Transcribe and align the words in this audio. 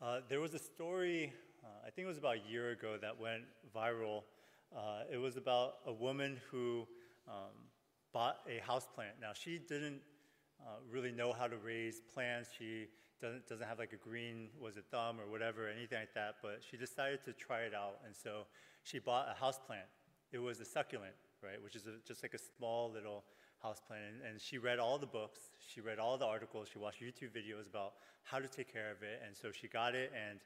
Uh, 0.00 0.20
there 0.28 0.38
was 0.38 0.54
a 0.54 0.58
story, 0.60 1.32
uh, 1.64 1.66
I 1.84 1.90
think 1.90 2.04
it 2.04 2.08
was 2.08 2.18
about 2.18 2.36
a 2.36 2.50
year 2.50 2.70
ago, 2.70 2.96
that 3.02 3.18
went 3.18 3.42
viral. 3.74 4.22
Uh, 4.72 5.02
it 5.12 5.16
was 5.16 5.36
about 5.36 5.78
a 5.86 5.92
woman 5.92 6.40
who 6.52 6.86
um, 7.26 7.50
bought 8.12 8.36
a 8.48 8.64
house 8.64 8.86
plant. 8.94 9.14
Now, 9.20 9.32
she 9.32 9.58
didn't 9.58 10.00
uh, 10.60 10.76
really 10.88 11.10
know 11.10 11.32
how 11.32 11.48
to 11.48 11.56
raise 11.56 12.00
plants. 12.14 12.50
She 12.56 12.86
doesn't, 13.20 13.48
doesn't 13.48 13.66
have 13.66 13.80
like 13.80 13.92
a 13.92 13.96
green, 13.96 14.50
was 14.60 14.76
it 14.76 14.84
thumb 14.88 15.20
or 15.20 15.28
whatever, 15.28 15.68
anything 15.68 15.98
like 15.98 16.14
that, 16.14 16.36
but 16.42 16.60
she 16.70 16.76
decided 16.76 17.24
to 17.24 17.32
try 17.32 17.62
it 17.62 17.74
out. 17.74 17.98
And 18.06 18.14
so 18.14 18.46
she 18.84 19.00
bought 19.00 19.26
a 19.28 19.34
house 19.34 19.58
plant. 19.66 19.86
It 20.30 20.38
was 20.38 20.60
a 20.60 20.64
succulent, 20.64 21.14
right, 21.42 21.60
which 21.60 21.74
is 21.74 21.88
a, 21.88 21.94
just 22.06 22.22
like 22.22 22.34
a 22.34 22.38
small 22.56 22.88
little 22.92 23.24
house 23.62 23.80
plant. 23.86 24.02
And, 24.08 24.32
and 24.32 24.40
she 24.40 24.58
read 24.58 24.78
all 24.78 24.98
the 24.98 25.06
books, 25.06 25.40
she 25.72 25.80
read 25.80 25.98
all 25.98 26.18
the 26.18 26.26
articles, 26.26 26.68
she 26.72 26.78
watched 26.78 27.02
YouTube 27.02 27.30
videos 27.30 27.68
about 27.68 27.94
how 28.24 28.38
to 28.38 28.48
take 28.48 28.72
care 28.72 28.90
of 28.90 29.02
it. 29.02 29.22
And 29.26 29.36
so 29.36 29.50
she 29.52 29.68
got 29.68 29.94
it, 29.94 30.12
and 30.14 30.38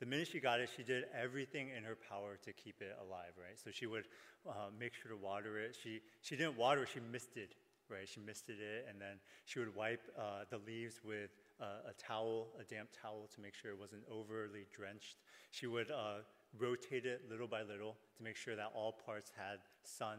the 0.00 0.06
minute 0.06 0.28
she 0.28 0.38
got 0.38 0.60
it, 0.60 0.70
she 0.76 0.82
did 0.82 1.04
everything 1.12 1.70
in 1.76 1.82
her 1.82 1.96
power 2.08 2.38
to 2.44 2.52
keep 2.52 2.80
it 2.80 2.96
alive, 3.04 3.32
right? 3.36 3.58
So 3.62 3.70
she 3.72 3.86
would 3.86 4.04
uh, 4.48 4.70
make 4.78 4.94
sure 4.94 5.10
to 5.10 5.16
water 5.16 5.58
it. 5.58 5.76
She, 5.82 6.00
she 6.22 6.36
didn't 6.36 6.56
water 6.56 6.84
it, 6.84 6.88
she 6.94 7.00
misted, 7.00 7.48
right? 7.90 8.08
She 8.08 8.20
misted 8.20 8.60
it, 8.60 8.86
and 8.88 9.00
then 9.00 9.18
she 9.44 9.58
would 9.58 9.74
wipe 9.74 10.02
uh, 10.16 10.44
the 10.50 10.58
leaves 10.58 11.00
with 11.04 11.30
uh, 11.60 11.90
a 11.90 11.92
towel, 11.94 12.48
a 12.60 12.64
damp 12.64 12.90
towel, 13.02 13.28
to 13.34 13.40
make 13.40 13.54
sure 13.54 13.72
it 13.72 13.78
wasn't 13.78 14.02
overly 14.08 14.66
drenched. 14.74 15.16
She 15.50 15.66
would 15.66 15.90
uh, 15.90 16.22
rotate 16.56 17.04
it 17.04 17.22
little 17.28 17.48
by 17.48 17.62
little 17.62 17.96
to 18.16 18.22
make 18.22 18.36
sure 18.36 18.54
that 18.54 18.70
all 18.74 18.92
parts 19.04 19.32
had 19.36 19.58
sun. 19.82 20.18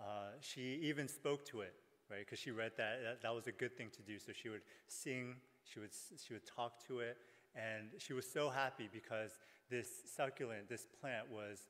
Uh, 0.00 0.30
she 0.40 0.80
even 0.82 1.06
spoke 1.06 1.44
to 1.44 1.60
it, 1.60 1.74
right? 2.12 2.24
Because 2.24 2.38
she 2.38 2.50
read 2.50 2.72
that, 2.76 3.00
that 3.02 3.22
that 3.22 3.34
was 3.34 3.46
a 3.46 3.52
good 3.52 3.76
thing 3.76 3.88
to 3.96 4.02
do. 4.02 4.18
So 4.18 4.32
she 4.32 4.50
would 4.50 4.60
sing, 4.86 5.36
she 5.64 5.80
would, 5.80 5.90
she 6.24 6.34
would 6.34 6.46
talk 6.46 6.86
to 6.86 7.00
it, 7.00 7.16
and 7.56 7.90
she 7.98 8.12
was 8.12 8.30
so 8.30 8.50
happy 8.50 8.88
because 8.92 9.32
this 9.70 9.88
succulent, 10.14 10.68
this 10.68 10.86
plant 11.00 11.30
was, 11.30 11.66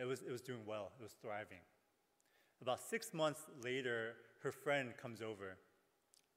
it 0.00 0.06
was, 0.06 0.22
it 0.22 0.30
was 0.30 0.42
doing 0.42 0.60
well, 0.64 0.92
it 0.98 1.02
was 1.02 1.16
thriving. 1.20 1.58
About 2.62 2.80
six 2.80 3.12
months 3.12 3.46
later, 3.64 4.14
her 4.42 4.52
friend 4.52 4.92
comes 5.00 5.20
over, 5.20 5.56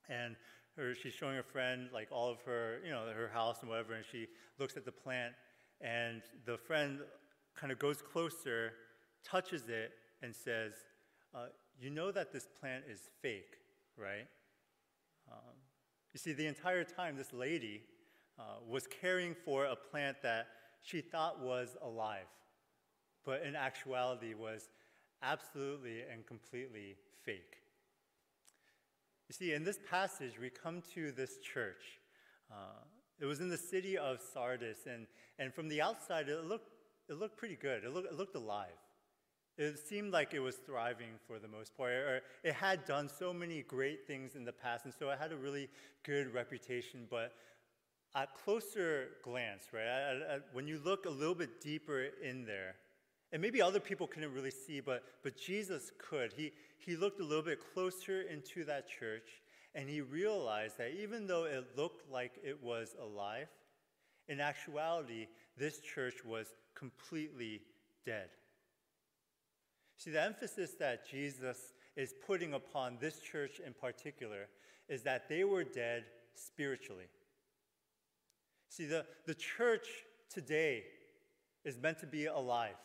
and 0.09 0.35
her, 0.75 0.95
she's 0.95 1.13
showing 1.13 1.35
her 1.35 1.43
friend 1.43 1.89
like 1.93 2.07
all 2.11 2.31
of 2.31 2.41
her, 2.41 2.79
you 2.83 2.91
know, 2.91 3.05
her 3.13 3.29
house 3.31 3.57
and 3.61 3.69
whatever, 3.69 3.93
and 3.93 4.05
she 4.09 4.27
looks 4.57 4.75
at 4.75 4.85
the 4.85 4.91
plant, 4.91 5.33
and 5.81 6.21
the 6.45 6.57
friend 6.57 6.99
kind 7.55 7.71
of 7.71 7.77
goes 7.77 8.01
closer, 8.01 8.71
touches 9.23 9.63
it, 9.67 9.91
and 10.23 10.33
says, 10.33 10.73
uh, 11.35 11.47
You 11.79 11.89
know 11.89 12.11
that 12.11 12.31
this 12.31 12.47
plant 12.59 12.85
is 12.89 13.01
fake, 13.21 13.57
right? 13.97 14.27
Um, 15.31 15.55
you 16.13 16.19
see, 16.19 16.33
the 16.33 16.47
entire 16.47 16.83
time, 16.83 17.17
this 17.17 17.33
lady 17.33 17.81
uh, 18.39 18.43
was 18.67 18.87
caring 18.87 19.35
for 19.45 19.65
a 19.65 19.75
plant 19.75 20.17
that 20.23 20.47
she 20.81 21.01
thought 21.01 21.39
was 21.39 21.75
alive, 21.81 22.27
but 23.25 23.41
in 23.41 23.55
actuality 23.55 24.33
was 24.33 24.69
absolutely 25.21 26.01
and 26.11 26.25
completely 26.25 26.95
fake. 27.23 27.57
You 29.29 29.33
see, 29.33 29.53
in 29.53 29.63
this 29.63 29.79
passage, 29.89 30.33
we 30.39 30.49
come 30.49 30.83
to 30.93 31.11
this 31.11 31.37
church. 31.37 31.99
Uh, 32.51 32.83
it 33.19 33.25
was 33.25 33.39
in 33.39 33.49
the 33.49 33.57
city 33.57 33.97
of 33.97 34.19
Sardis, 34.33 34.85
and, 34.85 35.07
and 35.39 35.53
from 35.53 35.69
the 35.69 35.81
outside, 35.81 36.27
it 36.27 36.45
looked, 36.45 36.69
it 37.09 37.13
looked 37.13 37.37
pretty 37.37 37.55
good. 37.55 37.83
It 37.83 37.93
looked, 37.93 38.11
it 38.11 38.17
looked 38.17 38.35
alive. 38.35 38.77
It 39.57 39.77
seemed 39.77 40.11
like 40.11 40.33
it 40.33 40.39
was 40.39 40.55
thriving 40.55 41.19
for 41.27 41.37
the 41.37 41.47
most 41.47 41.77
part, 41.77 41.91
or 41.91 42.21
it 42.43 42.53
had 42.53 42.85
done 42.85 43.07
so 43.07 43.31
many 43.31 43.61
great 43.61 44.07
things 44.07 44.35
in 44.35 44.45
the 44.45 44.51
past, 44.51 44.85
and 44.85 44.93
so 44.97 45.09
it 45.09 45.19
had 45.19 45.31
a 45.31 45.37
really 45.37 45.69
good 46.03 46.33
reputation. 46.33 47.05
But 47.09 47.33
at 48.15 48.33
closer 48.33 49.09
glance, 49.23 49.65
right, 49.71 50.39
when 50.53 50.67
you 50.67 50.79
look 50.83 51.05
a 51.05 51.09
little 51.09 51.35
bit 51.35 51.61
deeper 51.61 52.05
in 52.23 52.45
there, 52.45 52.75
and 53.31 53.41
maybe 53.41 53.61
other 53.61 53.79
people 53.79 54.07
couldn't 54.07 54.33
really 54.33 54.51
see, 54.51 54.79
but, 54.79 55.03
but 55.23 55.37
Jesus 55.37 55.91
could. 55.97 56.33
He, 56.33 56.51
he 56.77 56.95
looked 56.95 57.19
a 57.19 57.23
little 57.23 57.43
bit 57.43 57.59
closer 57.73 58.21
into 58.21 58.63
that 58.65 58.87
church, 58.87 59.41
and 59.75 59.89
he 59.89 60.01
realized 60.01 60.77
that 60.77 60.91
even 60.99 61.25
though 61.25 61.45
it 61.45 61.65
looked 61.75 62.11
like 62.11 62.33
it 62.43 62.61
was 62.61 62.95
alive, 63.01 63.47
in 64.27 64.39
actuality, 64.39 65.27
this 65.57 65.79
church 65.79 66.23
was 66.25 66.53
completely 66.75 67.61
dead. 68.05 68.29
See, 70.03 70.11
the 70.11 70.21
emphasis 70.21 70.71
that 70.79 71.09
Jesus 71.09 71.71
is 71.95 72.13
putting 72.27 72.53
upon 72.53 72.97
this 72.99 73.21
church 73.21 73.61
in 73.65 73.71
particular 73.71 74.49
is 74.89 75.01
that 75.03 75.29
they 75.29 75.45
were 75.45 75.63
dead 75.63 76.03
spiritually. 76.35 77.05
See, 78.67 78.85
the, 78.85 79.05
the 79.25 79.33
church 79.33 79.87
today 80.29 80.83
is 81.63 81.77
meant 81.77 81.99
to 81.99 82.05
be 82.05 82.25
alive, 82.25 82.75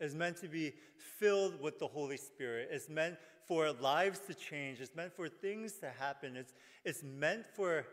is 0.00 0.14
meant 0.14 0.38
to 0.38 0.48
be 0.48 0.72
filled 1.18 1.60
with 1.60 1.78
the 1.78 1.86
Holy 1.86 2.16
Spirit, 2.16 2.70
it's 2.72 2.88
meant 2.88 3.16
for 3.46 3.70
lives 3.72 4.20
to 4.20 4.32
change, 4.32 4.80
it's 4.80 4.96
meant 4.96 5.14
for 5.14 5.28
things 5.28 5.74
to 5.80 5.90
happen, 5.98 6.34
it's, 6.34 6.54
it's 6.86 7.02
meant 7.02 7.44
for, 7.54 7.84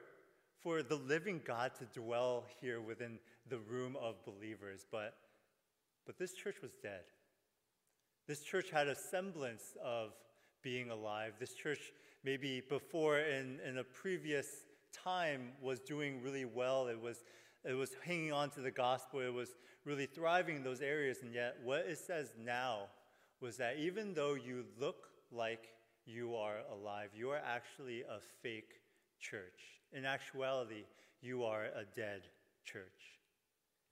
for 0.62 0.82
the 0.82 0.96
living 0.96 1.42
God 1.46 1.72
to 1.76 2.00
dwell 2.00 2.46
here 2.62 2.80
within 2.80 3.20
the 3.50 3.60
room 3.60 3.98
of 4.02 4.24
believers. 4.24 4.86
But, 4.90 5.14
but 6.06 6.18
this 6.18 6.32
church 6.32 6.62
was 6.62 6.72
dead. 6.82 7.02
This 8.28 8.42
church 8.42 8.70
had 8.70 8.88
a 8.88 8.96
semblance 8.96 9.76
of 9.84 10.12
being 10.62 10.90
alive. 10.90 11.34
This 11.40 11.54
church, 11.54 11.92
maybe 12.24 12.62
before 12.70 13.20
in, 13.20 13.60
in 13.68 13.80
a 13.80 13.84
previous 13.84 14.48
time, 14.94 15.52
was 15.62 15.80
doing 15.80 16.22
really 16.24 16.46
well. 16.46 16.88
It 16.88 17.00
was, 17.00 17.24
it 17.66 17.74
was 17.74 17.92
hanging 18.06 18.32
on 18.32 18.50
to 18.52 18.62
the 18.62 18.72
gospel. 18.72 19.20
It 19.20 19.34
was 19.34 19.50
really 19.84 20.06
thriving 20.06 20.56
in 20.56 20.64
those 20.64 20.82
areas. 20.82 21.18
And 21.22 21.34
yet, 21.34 21.58
what 21.64 21.82
it 21.82 21.98
says 21.98 22.32
now 22.42 22.88
was 23.42 23.58
that 23.58 23.78
even 23.78 24.14
though 24.14 24.36
you 24.36 24.64
look 24.80 25.10
like 25.30 25.68
you 26.06 26.36
are 26.36 26.60
alive, 26.72 27.10
you 27.14 27.30
are 27.30 27.42
actually 27.46 28.02
a 28.04 28.20
fake 28.42 28.80
church. 29.20 29.82
In 29.92 30.06
actuality, 30.06 30.86
you 31.22 31.44
are 31.44 31.66
a 31.66 31.84
dead 31.96 32.22
church. 32.64 33.20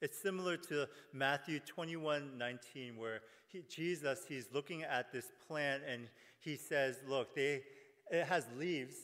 It's 0.01 0.19
similar 0.19 0.57
to 0.57 0.87
Matthew 1.13 1.59
21 1.59 2.37
19, 2.37 2.97
where 2.97 3.21
he, 3.51 3.61
Jesus, 3.69 4.21
he's 4.27 4.47
looking 4.53 4.83
at 4.83 5.11
this 5.11 5.31
plant 5.47 5.83
and 5.87 6.07
he 6.39 6.55
says, 6.55 6.97
Look, 7.07 7.35
they, 7.35 7.61
it 8.09 8.25
has 8.25 8.45
leaves 8.57 8.95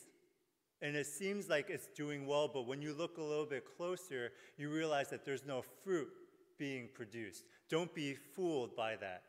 and 0.80 0.94
it 0.94 1.06
seems 1.06 1.48
like 1.48 1.70
it's 1.70 1.88
doing 1.88 2.26
well, 2.26 2.48
but 2.48 2.66
when 2.66 2.80
you 2.80 2.94
look 2.94 3.18
a 3.18 3.22
little 3.22 3.46
bit 3.46 3.64
closer, 3.76 4.30
you 4.56 4.70
realize 4.70 5.10
that 5.10 5.24
there's 5.24 5.44
no 5.44 5.62
fruit 5.82 6.08
being 6.56 6.88
produced. 6.94 7.44
Don't 7.68 7.92
be 7.94 8.14
fooled 8.14 8.76
by 8.76 8.96
that. 8.96 9.22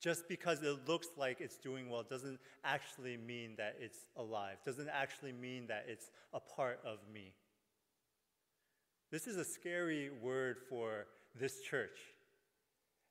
Just 0.00 0.28
because 0.28 0.62
it 0.62 0.86
looks 0.86 1.08
like 1.16 1.40
it's 1.40 1.56
doing 1.56 1.88
well 1.90 2.04
doesn't 2.08 2.38
actually 2.64 3.16
mean 3.16 3.54
that 3.56 3.76
it's 3.80 4.06
alive, 4.16 4.58
doesn't 4.64 4.88
actually 4.90 5.32
mean 5.32 5.66
that 5.66 5.86
it's 5.88 6.10
a 6.32 6.38
part 6.38 6.80
of 6.84 6.98
me. 7.12 7.32
This 9.10 9.26
is 9.26 9.36
a 9.36 9.44
scary 9.44 10.10
word 10.22 10.58
for 10.68 11.06
this 11.34 11.62
church. 11.62 11.98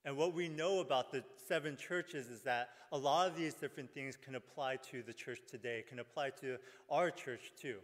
And 0.07 0.15
what 0.15 0.33
we 0.33 0.47
know 0.47 0.79
about 0.79 1.11
the 1.11 1.21
seven 1.49 1.75
churches 1.75 2.27
is 2.27 2.39
that 2.43 2.69
a 2.93 2.97
lot 2.97 3.27
of 3.27 3.35
these 3.35 3.53
different 3.53 3.93
things 3.93 4.15
can 4.15 4.35
apply 4.35 4.77
to 4.91 5.03
the 5.03 5.11
church 5.11 5.39
today, 5.51 5.83
can 5.85 5.99
apply 5.99 6.29
to 6.41 6.57
our 6.89 7.11
church 7.11 7.51
too. 7.61 7.75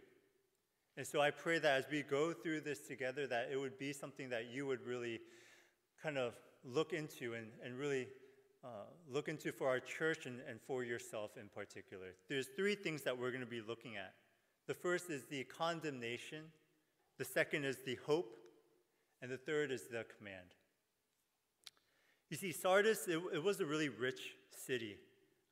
And 0.96 1.06
so 1.06 1.20
I 1.20 1.30
pray 1.30 1.58
that 1.58 1.78
as 1.78 1.84
we 1.92 2.00
go 2.00 2.32
through 2.32 2.62
this 2.62 2.78
together, 2.80 3.26
that 3.26 3.50
it 3.52 3.60
would 3.60 3.78
be 3.78 3.92
something 3.92 4.30
that 4.30 4.46
you 4.50 4.66
would 4.66 4.80
really 4.86 5.20
kind 6.02 6.16
of 6.16 6.32
look 6.64 6.94
into 6.94 7.34
and, 7.34 7.48
and 7.62 7.78
really 7.78 8.08
uh, 8.64 8.68
look 9.06 9.28
into 9.28 9.52
for 9.52 9.68
our 9.68 9.80
church 9.80 10.24
and, 10.24 10.40
and 10.48 10.58
for 10.66 10.82
yourself 10.82 11.32
in 11.38 11.48
particular. 11.48 12.14
There's 12.30 12.46
three 12.56 12.74
things 12.74 13.02
that 13.02 13.18
we're 13.18 13.32
going 13.32 13.44
to 13.44 13.46
be 13.46 13.60
looking 13.60 13.96
at. 13.96 14.14
The 14.66 14.72
first 14.72 15.10
is 15.10 15.24
the 15.26 15.44
condemnation 15.44 16.44
the 17.16 17.24
second 17.24 17.64
is 17.64 17.76
the 17.84 17.96
hope, 18.06 18.36
and 19.22 19.30
the 19.30 19.36
third 19.36 19.70
is 19.70 19.82
the 19.82 20.04
command. 20.18 20.48
You 22.30 22.36
see, 22.36 22.52
Sardis, 22.52 23.06
it, 23.06 23.20
it 23.32 23.42
was 23.42 23.60
a 23.60 23.66
really 23.66 23.88
rich 23.88 24.34
city. 24.50 24.96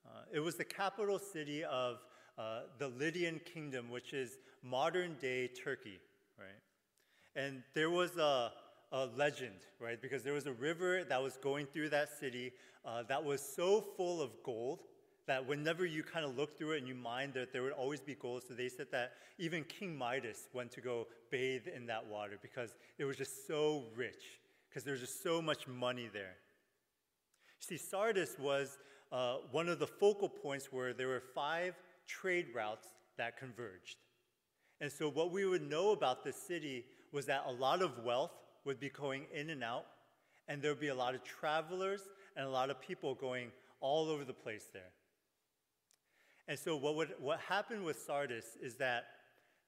Uh, 0.07 0.21
it 0.33 0.41
was 0.41 0.57
the 0.57 0.65
capital 0.65 1.19
city 1.19 1.65
of 1.65 1.99
uh, 2.39 2.61
the 2.79 2.89
Lydian 2.89 3.41
kingdom, 3.45 3.91
which 3.91 4.13
is 4.13 4.39
modern 4.63 5.17
day 5.21 5.49
Turkey, 5.49 6.01
right? 6.39 6.49
And 7.37 7.63
there 7.75 7.91
was 7.91 8.17
a, 8.17 8.53
a, 8.91 9.07
legend, 9.17 9.67
right? 9.81 10.01
Because 10.01 10.23
there 10.23 10.33
was 10.33 10.47
a 10.47 10.53
river 10.53 11.05
that 11.05 11.23
was 11.23 11.37
going 11.37 11.67
through 11.67 11.91
that 11.91 12.09
city 12.19 12.53
uh, 12.85 13.03
that 13.05 13.23
was 13.23 13.41
so 13.41 13.81
full 13.81 14.21
of 14.21 14.31
gold 14.43 14.81
that 15.27 15.47
whenever 15.47 15.87
you 15.87 16.03
kind 16.03 16.25
of 16.25 16.37
look 16.37 16.59
through 16.59 16.73
it 16.73 16.79
and 16.79 16.89
you 16.89 16.95
mined 16.95 17.35
that 17.35 17.53
there 17.53 17.63
would 17.63 17.73
always 17.73 18.01
be 18.01 18.15
gold. 18.15 18.43
So 18.47 18.55
they 18.55 18.69
said 18.69 18.87
that 18.91 19.13
even 19.39 19.65
King 19.65 19.97
Midas 19.97 20.49
went 20.53 20.73
to 20.73 20.81
go 20.81 21.07
bathe 21.31 21.69
in 21.69 21.87
that 21.87 22.05
water 22.07 22.39
because 22.43 22.75
it 22.99 23.05
was 23.05 23.17
just 23.17 23.47
so 23.47 23.85
rich, 23.95 24.41
because 24.69 24.85
there's 24.85 25.01
just 25.01 25.23
so 25.23 25.41
much 25.41 25.69
money 25.69 26.09
there. 26.13 26.35
See, 27.63 27.77
Sardis 27.77 28.37
was 28.41 28.77
uh, 29.13 29.37
one 29.53 29.69
of 29.69 29.79
the 29.79 29.87
focal 29.87 30.29
points 30.29 30.73
where 30.73 30.93
there 30.93 31.07
were 31.07 31.23
five 31.33 31.75
trade 32.09 32.47
routes 32.53 32.89
that 33.19 33.39
converged. 33.39 33.99
And 34.81 34.91
so, 34.91 35.09
what 35.09 35.31
we 35.31 35.47
would 35.47 35.63
know 35.63 35.93
about 35.93 36.25
the 36.25 36.33
city 36.33 36.85
was 37.13 37.27
that 37.27 37.45
a 37.47 37.53
lot 37.53 37.81
of 37.81 38.03
wealth 38.05 38.33
would 38.65 38.81
be 38.81 38.89
going 38.89 39.27
in 39.33 39.51
and 39.51 39.63
out, 39.63 39.87
and 40.49 40.61
there 40.61 40.73
would 40.73 40.81
be 40.81 40.89
a 40.89 40.95
lot 40.95 41.15
of 41.15 41.23
travelers 41.23 42.01
and 42.37 42.45
a 42.45 42.51
lot 42.51 42.69
of 42.69 42.81
people 42.81 43.15
going 43.15 43.53
all 43.81 44.09
over 44.09 44.25
the 44.25 44.33
place 44.33 44.67
there. 44.73 44.91
And 46.49 46.59
so, 46.59 46.75
what, 46.77 46.97
would, 46.97 47.15
what 47.21 47.39
happened 47.39 47.85
with 47.85 48.01
Sardis 48.01 48.57
is 48.61 48.75
that 48.77 49.05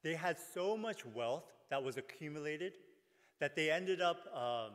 they 0.02 0.14
had 0.14 0.37
so 0.52 0.76
much 0.76 1.06
wealth 1.06 1.44
that 1.70 1.81
was 1.81 1.96
accumulated 1.96 2.73
that 3.38 3.55
they 3.55 3.70
ended 3.70 4.00
up, 4.00 4.19
um, 4.35 4.73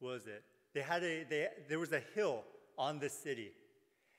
was 0.00 0.26
it? 0.26 0.42
They 0.74 0.80
had 0.80 1.02
a, 1.02 1.24
they, 1.24 1.48
there 1.68 1.78
was 1.78 1.92
a 1.92 2.02
hill 2.14 2.44
on 2.76 2.98
the 2.98 3.08
city, 3.08 3.52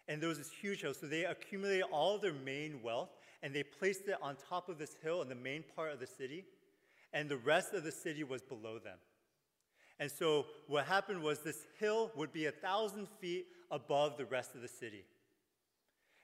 and 0.07 0.21
there 0.21 0.29
was 0.29 0.37
this 0.37 0.51
huge 0.51 0.81
hill. 0.81 0.93
So 0.93 1.05
they 1.05 1.25
accumulated 1.25 1.85
all 1.91 2.17
their 2.17 2.33
main 2.33 2.81
wealth 2.81 3.09
and 3.41 3.53
they 3.53 3.63
placed 3.63 4.07
it 4.07 4.17
on 4.21 4.35
top 4.49 4.69
of 4.69 4.77
this 4.77 4.95
hill 5.01 5.21
in 5.21 5.29
the 5.29 5.35
main 5.35 5.63
part 5.75 5.93
of 5.93 5.99
the 5.99 6.07
city, 6.07 6.43
and 7.13 7.29
the 7.29 7.37
rest 7.37 7.73
of 7.73 7.83
the 7.83 7.91
city 7.91 8.23
was 8.23 8.41
below 8.41 8.79
them. 8.79 8.97
And 9.99 10.11
so 10.11 10.45
what 10.67 10.85
happened 10.85 11.21
was 11.21 11.39
this 11.39 11.65
hill 11.79 12.11
would 12.15 12.31
be 12.31 12.45
a 12.45 12.51
thousand 12.51 13.07
feet 13.19 13.47
above 13.71 14.17
the 14.17 14.25
rest 14.25 14.55
of 14.55 14.61
the 14.61 14.67
city. 14.67 15.03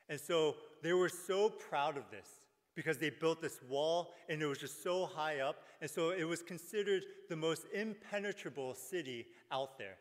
And 0.08 0.20
so 0.20 0.56
they 0.82 0.94
were 0.94 1.10
so 1.10 1.50
proud 1.50 1.98
of 1.98 2.04
this 2.10 2.28
because 2.76 2.98
they 2.98 3.10
built 3.10 3.42
this 3.42 3.60
wall 3.68 4.14
and 4.30 4.42
it 4.42 4.46
was 4.46 4.60
just 4.60 4.84
so 4.84 5.06
high 5.06 5.40
up. 5.40 5.64
And 5.82 5.90
so 5.90 6.12
it 6.12 6.24
was 6.24 6.42
considered 6.42 7.04
the 7.28 7.36
most 7.36 7.66
impenetrable 7.74 8.76
city 8.76 9.26
out 9.52 9.78
there. 9.78 9.98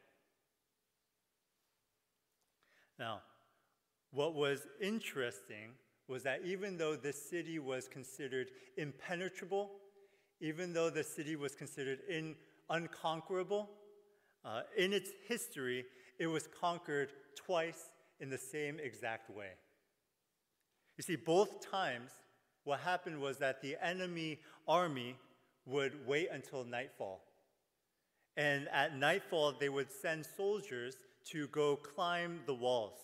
Now, 2.98 3.20
what 4.12 4.34
was 4.34 4.66
interesting 4.80 5.72
was 6.06 6.22
that 6.22 6.42
even 6.44 6.76
though 6.76 6.96
this 6.96 7.20
city 7.30 7.58
was 7.58 7.88
considered 7.88 8.48
impenetrable, 8.76 9.70
even 10.40 10.72
though 10.72 10.90
the 10.90 11.02
city 11.02 11.36
was 11.36 11.54
considered 11.54 12.00
in, 12.08 12.36
unconquerable, 12.70 13.70
uh, 14.44 14.62
in 14.76 14.92
its 14.92 15.10
history, 15.26 15.84
it 16.18 16.26
was 16.26 16.46
conquered 16.60 17.10
twice 17.34 17.90
in 18.20 18.28
the 18.28 18.38
same 18.38 18.78
exact 18.78 19.30
way. 19.30 19.50
You 20.96 21.02
see, 21.02 21.16
both 21.16 21.68
times, 21.68 22.12
what 22.64 22.80
happened 22.80 23.20
was 23.20 23.38
that 23.38 23.60
the 23.62 23.76
enemy 23.82 24.38
army 24.68 25.16
would 25.66 26.06
wait 26.06 26.28
until 26.30 26.64
nightfall. 26.64 27.22
And 28.36 28.68
at 28.68 28.96
nightfall, 28.96 29.54
they 29.58 29.68
would 29.68 29.92
send 29.92 30.26
soldiers 30.36 30.96
to 31.30 31.48
go 31.48 31.76
climb 31.76 32.40
the 32.46 32.54
walls. 32.54 32.98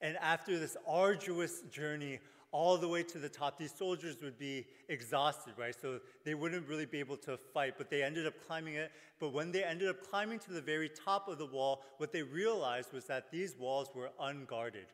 And 0.00 0.16
after 0.18 0.58
this 0.58 0.76
arduous 0.86 1.62
journey 1.70 2.20
all 2.50 2.78
the 2.78 2.88
way 2.88 3.02
to 3.02 3.18
the 3.18 3.28
top, 3.28 3.58
these 3.58 3.72
soldiers 3.72 4.16
would 4.22 4.38
be 4.38 4.66
exhausted, 4.88 5.54
right? 5.58 5.74
So 5.78 6.00
they 6.24 6.34
wouldn't 6.34 6.66
really 6.66 6.86
be 6.86 6.98
able 6.98 7.16
to 7.18 7.36
fight, 7.36 7.74
but 7.76 7.90
they 7.90 8.02
ended 8.02 8.26
up 8.26 8.34
climbing 8.46 8.74
it. 8.74 8.90
But 9.20 9.32
when 9.32 9.52
they 9.52 9.64
ended 9.64 9.88
up 9.88 10.02
climbing 10.08 10.38
to 10.40 10.52
the 10.52 10.60
very 10.60 10.88
top 10.88 11.28
of 11.28 11.38
the 11.38 11.46
wall, 11.46 11.82
what 11.98 12.12
they 12.12 12.22
realized 12.22 12.92
was 12.92 13.04
that 13.06 13.30
these 13.30 13.56
walls 13.58 13.90
were 13.94 14.10
unguarded. 14.20 14.86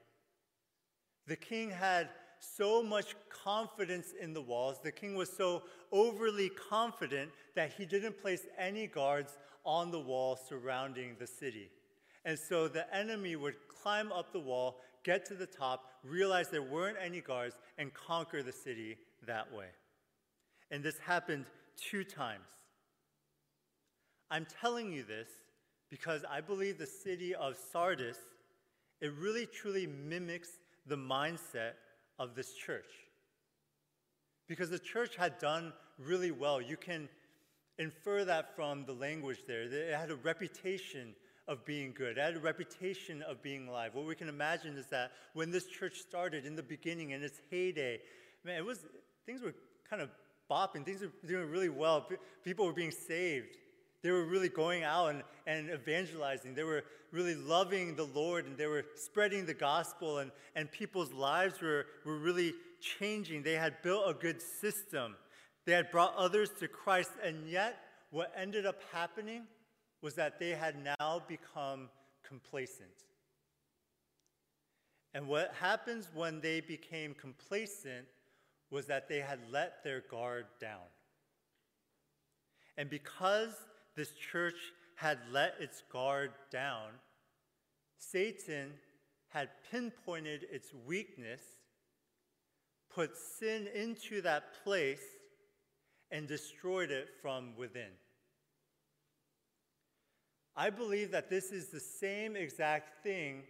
The 1.26 1.37
king 1.37 1.70
had 1.70 2.08
so 2.40 2.82
much 2.82 3.14
confidence 3.31 4.12
in 4.20 4.34
the 4.34 4.43
walls. 4.43 4.78
The 4.82 4.93
king 4.93 5.14
was 5.14 5.31
so 5.31 5.62
overly 5.93 6.50
confident 6.50 7.31
that 7.55 7.72
he 7.72 7.87
didn't 7.87 8.20
place 8.20 8.46
any 8.58 8.87
guards 8.87 9.38
on 9.64 9.90
the 9.90 10.00
wall 10.00 10.37
surrounding 10.37 11.17
the 11.19 11.26
city. 11.26 11.70
And 12.25 12.38
so 12.38 12.69
the 12.69 12.93
enemy 12.94 13.37
would 13.37 13.55
climb 13.69 14.11
up 14.11 14.32
the 14.32 14.41
wall, 14.41 14.81
get 15.05 15.26
to 15.26 15.35
the 15.35 15.47
top, 15.47 15.91
realize 16.03 16.49
there 16.49 16.62
weren't 16.62 16.97
any 17.03 17.21
guards, 17.21 17.56
and 17.79 17.93
conquer 17.93 18.43
the 18.43 18.53
city 18.53 18.97
that 19.26 19.53
way. 19.53 19.67
And 20.71 20.82
this 20.82 20.99
happened 20.99 21.44
two 21.76 22.05
times. 22.05 22.49
I'm 24.31 24.47
telling 24.61 24.91
you 24.91 25.05
this 25.05 25.29
because 25.91 26.25
I 26.31 26.41
believe 26.41 26.79
the 26.79 26.87
city 26.87 27.35
of 27.35 27.56
Sardis, 27.73 28.17
it 29.00 29.12
really 29.19 29.47
truly 29.47 29.87
mimics 29.87 30.49
the 30.87 30.97
mindset 30.97 31.73
of 32.19 32.35
this 32.35 32.55
church. 32.55 32.91
Because 34.49 34.70
the 34.70 34.79
church 34.79 35.17
had 35.17 35.38
done 35.38 35.73
really 35.99 36.31
well. 36.31 36.61
You 36.61 36.77
can 36.77 37.09
infer 37.79 38.25
that 38.25 38.55
from 38.56 38.85
the 38.87 38.93
language 38.93 39.38
there. 39.47 39.62
It 39.62 39.94
had 39.94 40.11
a 40.11 40.17
reputation 40.17 41.15
of 41.46 41.64
being 41.64 41.93
good. 41.96 42.17
It 42.17 42.20
had 42.20 42.37
a 42.37 42.41
reputation 42.41 43.23
of 43.23 43.43
being 43.43 43.69
alive. 43.69 43.94
What 43.94 44.06
we 44.06 44.14
can 44.14 44.29
imagine 44.29 44.76
is 44.76 44.87
that 44.87 45.12
when 45.35 45.50
this 45.50 45.67
church 45.67 45.99
started 45.99 46.46
in 46.46 46.56
the 46.56 46.62
beginning, 46.62 47.11
in 47.11 47.23
its 47.23 47.41
heyday, 47.50 48.00
man, 48.44 48.56
it 48.56 48.64
was 48.64 48.87
things 49.26 49.43
were 49.43 49.55
kind 49.88 50.00
of 50.00 50.11
bopping. 50.50 50.85
Things 50.85 51.02
were 51.02 51.11
doing 51.26 51.50
really 51.50 51.69
well. 51.69 52.08
People 52.44 52.67
were 52.67 52.73
being 52.73 52.91
saved. 52.91 53.56
They 54.02 54.11
were 54.11 54.25
really 54.25 54.50
going 54.50 54.85
out 54.85 55.08
and, 55.11 55.23
and 55.46 55.70
evangelizing. 55.70 56.55
They 56.55 56.64
were 56.64 56.85
really 57.11 57.35
loving 57.35 57.94
the 57.94 58.05
Lord 58.05 58.44
and 58.44 58.58
they 58.58 58.67
were 58.67 58.85
spreading 58.96 59.46
the 59.46 59.55
gospel, 59.55 60.19
and, 60.19 60.31
and 60.56 60.70
people's 60.70 61.12
lives 61.12 61.62
were, 61.62 61.87
were 62.05 62.19
really 62.19 62.52
changing. 62.81 63.43
They 63.43 63.55
had 63.55 63.81
built 63.82 64.05
a 64.08 64.12
good 64.12 64.43
system, 64.43 65.17
they 65.64 65.73
had 65.73 65.91
brought 65.91 66.14
others 66.17 66.50
to 66.61 66.69
Christ, 66.69 67.12
and 67.23 67.49
yet 67.49 67.76
what 68.11 68.32
ended 68.37 68.67
up 68.67 68.76
happening 68.93 69.44
was 70.05 70.17
that 70.17 70.39
they 70.39 70.51
had 70.51 70.75
now 71.01 71.23
become 71.27 71.89
complacent. 72.29 73.06
And 75.15 75.27
what 75.27 75.55
happens 75.59 76.11
when 76.12 76.43
they 76.43 76.61
became 76.61 77.15
complacent 77.15 78.05
was 78.71 78.85
that 78.89 79.09
they 79.09 79.21
had 79.21 79.39
let 79.51 79.83
their 79.83 80.03
guard 80.11 80.45
down. 80.61 80.91
And 82.77 82.91
because 82.91 83.55
this 83.97 84.12
church 84.12 84.59
had 84.97 85.21
let 85.33 85.55
its 85.59 85.83
guard 85.91 86.33
down, 86.53 86.91
Satan 87.97 88.73
had 89.29 89.49
pinpointed 89.71 90.45
its 90.53 90.69
weakness, 90.87 91.41
put 92.95 93.17
sin 93.17 93.69
into 93.75 94.21
that 94.21 94.62
place, 94.65 95.01
and 96.11 96.29
destroyed 96.29 96.91
it 96.91 97.09
from 97.23 97.56
within. 97.56 97.93
I 100.56 100.71
believe 100.71 101.11
that 101.11 101.31
this 101.31 101.51
is 101.51 101.69
the 101.69 101.81
same 101.81 102.37
exact 102.37 103.03
thing 103.03 103.43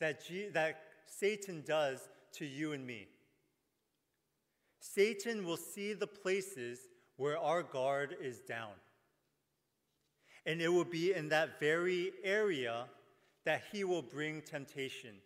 that, 0.00 0.26
G- 0.26 0.48
that 0.48 0.80
Satan 1.06 1.62
does 1.66 2.08
to 2.34 2.44
you 2.44 2.72
and 2.72 2.86
me. 2.86 3.06
Satan 4.80 5.44
will 5.44 5.56
see 5.56 5.92
the 5.92 6.06
places 6.06 6.80
where 7.16 7.38
our 7.38 7.62
guard 7.62 8.16
is 8.20 8.40
down. 8.40 8.72
And 10.46 10.60
it 10.60 10.68
will 10.68 10.84
be 10.84 11.12
in 11.12 11.28
that 11.28 11.60
very 11.60 12.12
area 12.24 12.86
that 13.44 13.62
he 13.72 13.84
will 13.84 14.02
bring 14.02 14.40
temptation. 14.42 15.16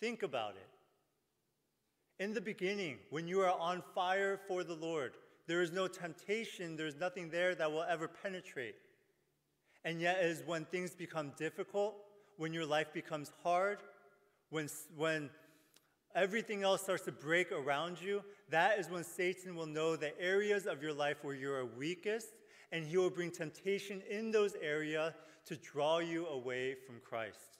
Think 0.00 0.22
about 0.22 0.56
it. 0.56 2.22
In 2.22 2.34
the 2.34 2.40
beginning, 2.40 2.98
when 3.10 3.26
you 3.26 3.40
are 3.40 3.58
on 3.58 3.82
fire 3.94 4.38
for 4.46 4.62
the 4.62 4.74
Lord, 4.74 5.14
there 5.46 5.62
is 5.62 5.72
no 5.72 5.88
temptation, 5.88 6.76
there's 6.76 6.96
nothing 6.96 7.30
there 7.30 7.54
that 7.54 7.70
will 7.70 7.82
ever 7.82 8.08
penetrate. 8.08 8.76
And 9.84 10.00
yet, 10.00 10.22
is 10.22 10.42
when 10.46 10.64
things 10.66 10.92
become 10.92 11.32
difficult, 11.36 11.96
when 12.36 12.52
your 12.52 12.66
life 12.66 12.92
becomes 12.92 13.32
hard, 13.42 13.78
when, 14.50 14.68
when 14.96 15.30
everything 16.14 16.62
else 16.62 16.82
starts 16.82 17.04
to 17.04 17.12
break 17.12 17.50
around 17.50 18.00
you, 18.00 18.22
that 18.50 18.78
is 18.78 18.88
when 18.88 19.02
Satan 19.02 19.56
will 19.56 19.66
know 19.66 19.96
the 19.96 20.18
areas 20.20 20.66
of 20.66 20.82
your 20.82 20.92
life 20.92 21.18
where 21.22 21.34
you 21.34 21.52
are 21.52 21.64
weakest, 21.64 22.28
and 22.70 22.86
he 22.86 22.96
will 22.96 23.10
bring 23.10 23.30
temptation 23.30 24.02
in 24.08 24.30
those 24.30 24.54
areas 24.62 25.14
to 25.46 25.56
draw 25.56 25.98
you 25.98 26.26
away 26.28 26.76
from 26.86 27.00
Christ. 27.00 27.58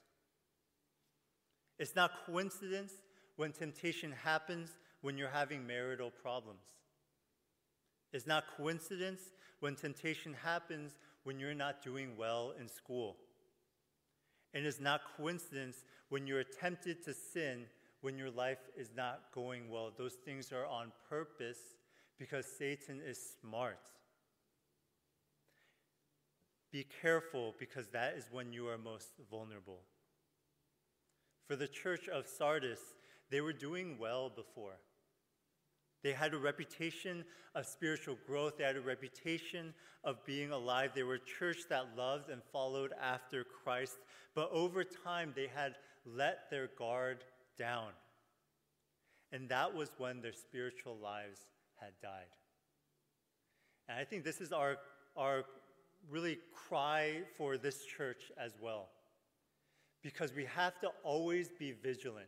It's 1.79 1.97
not 1.97 2.27
coincidence 2.27 2.93
when 3.37 3.53
temptation 3.53 4.13
happens 4.23 4.71
when 5.01 5.19
you're 5.19 5.29
having 5.29 5.67
marital 5.67 6.11
problems. 6.11 6.63
It's 8.13 8.27
not 8.27 8.45
coincidence 8.57 9.21
when 9.61 9.75
temptation 9.75 10.35
happens 10.45 10.93
when 11.25 11.39
you're 11.39 11.55
not 11.55 11.83
doing 11.83 12.17
well 12.17 12.53
in 12.59 12.69
school. 12.69 13.17
And 14.55 14.67
it's 14.67 14.81
not 14.81 15.01
coincidence 15.17 15.85
when 16.09 16.27
you're 16.27 16.45
tempted 16.45 17.03
to 17.05 17.15
sin 17.15 17.65
when 18.03 18.19
your 18.19 18.31
life 18.31 18.59
is 18.77 18.91
not 18.97 19.23
going 19.33 19.71
well. 19.71 19.91
Those 19.97 20.15
things 20.15 20.53
are 20.53 20.67
on 20.67 20.93
purpose 21.09 21.77
because 22.19 22.45
Satan 22.47 23.01
is 23.05 23.19
smart. 23.41 23.79
Be 26.71 26.87
careful 27.01 27.55
because 27.59 27.89
that 27.89 28.15
is 28.15 28.29
when 28.31 28.53
you 28.53 28.69
are 28.69 28.79
most 28.79 29.09
vulnerable. 29.31 29.81
For 31.47 31.55
the 31.55 31.69
church 31.69 32.09
of 32.09 32.27
Sardis, 32.27 32.81
they 33.31 33.41
were 33.41 33.53
doing 33.53 33.99
well 33.99 34.31
before. 34.31 34.79
They 36.03 36.13
had 36.13 36.35
a 36.35 36.39
reputation 36.39 37.25
of 37.55 37.67
spiritual 37.67 38.19
growth. 38.27 38.57
They 38.59 38.65
had 38.65 38.77
a 38.77 38.81
reputation 38.81 39.73
of 40.05 40.25
being 40.25 40.51
alive. 40.51 40.91
They 40.95 41.05
were 41.05 41.15
a 41.15 41.39
church 41.39 41.59
that 41.71 41.97
loved 41.97 42.29
and 42.29 42.43
followed 42.53 42.93
after 43.01 43.45
Christ. 43.45 43.99
But 44.35 44.51
over 44.51 44.83
time, 44.85 45.33
they 45.37 45.47
had 45.47 45.77
let 46.05 46.51
their 46.51 46.69
guard 46.79 47.25
down. 47.59 47.91
And 49.31 49.49
that 49.49 49.75
was 49.75 49.91
when 49.99 50.21
their 50.21 50.33
spiritual 50.33 50.99
lives 51.03 51.47
had 51.81 51.93
died. 52.03 52.27
And 53.89 53.99
I 53.99 54.05
think 54.05 54.25
this 54.25 54.41
is 54.41 54.53
our, 54.53 54.79
our 55.17 55.45
really 56.11 56.39
cry 56.69 57.23
for 57.37 57.57
this 57.57 57.85
church 57.85 58.31
as 58.37 58.53
well. 58.61 58.89
Because 60.03 60.35
we 60.35 60.45
have 60.47 60.81
to 60.81 60.91
always 61.05 61.49
be 61.49 61.73
vigilant. 61.73 62.27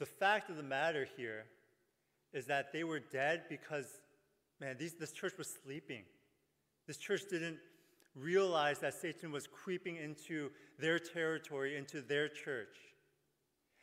The 0.00 0.06
fact 0.06 0.48
of 0.48 0.56
the 0.56 0.62
matter 0.62 1.06
here 1.18 1.44
is 2.32 2.46
that 2.46 2.72
they 2.72 2.84
were 2.84 3.00
dead 3.00 3.42
because, 3.50 3.84
man, 4.58 4.76
these, 4.78 4.94
this 4.94 5.12
church 5.12 5.34
was 5.36 5.54
sleeping. 5.62 6.04
This 6.86 6.96
church 6.96 7.20
didn't 7.30 7.58
realize 8.16 8.78
that 8.78 8.94
Satan 8.94 9.30
was 9.30 9.46
creeping 9.46 9.96
into 9.96 10.50
their 10.78 10.98
territory, 10.98 11.76
into 11.76 12.00
their 12.00 12.28
church. 12.28 12.78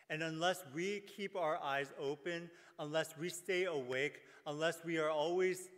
And 0.09 0.23
unless 0.23 0.63
we 0.73 1.01
keep 1.01 1.35
our 1.35 1.61
eyes 1.61 1.93
open, 2.01 2.49
unless 2.79 3.13
we 3.19 3.29
stay 3.29 3.65
awake, 3.65 4.21
unless 4.47 4.83
we 4.83 4.97
are 4.97 5.11
always 5.11 5.69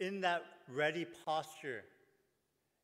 in 0.00 0.22
that 0.22 0.42
ready 0.68 1.06
posture, 1.24 1.84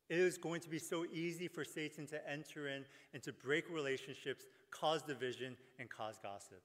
it 0.07 0.17
is 0.17 0.37
going 0.37 0.61
to 0.61 0.69
be 0.69 0.79
so 0.79 1.05
easy 1.11 1.49
for 1.49 1.65
Satan 1.65 2.07
to 2.07 2.29
enter 2.29 2.69
in 2.69 2.85
and 3.13 3.21
to 3.23 3.33
break 3.33 3.69
relationships, 3.69 4.45
cause 4.71 5.01
division, 5.01 5.57
and 5.77 5.89
cause 5.89 6.17
gossip. 6.23 6.61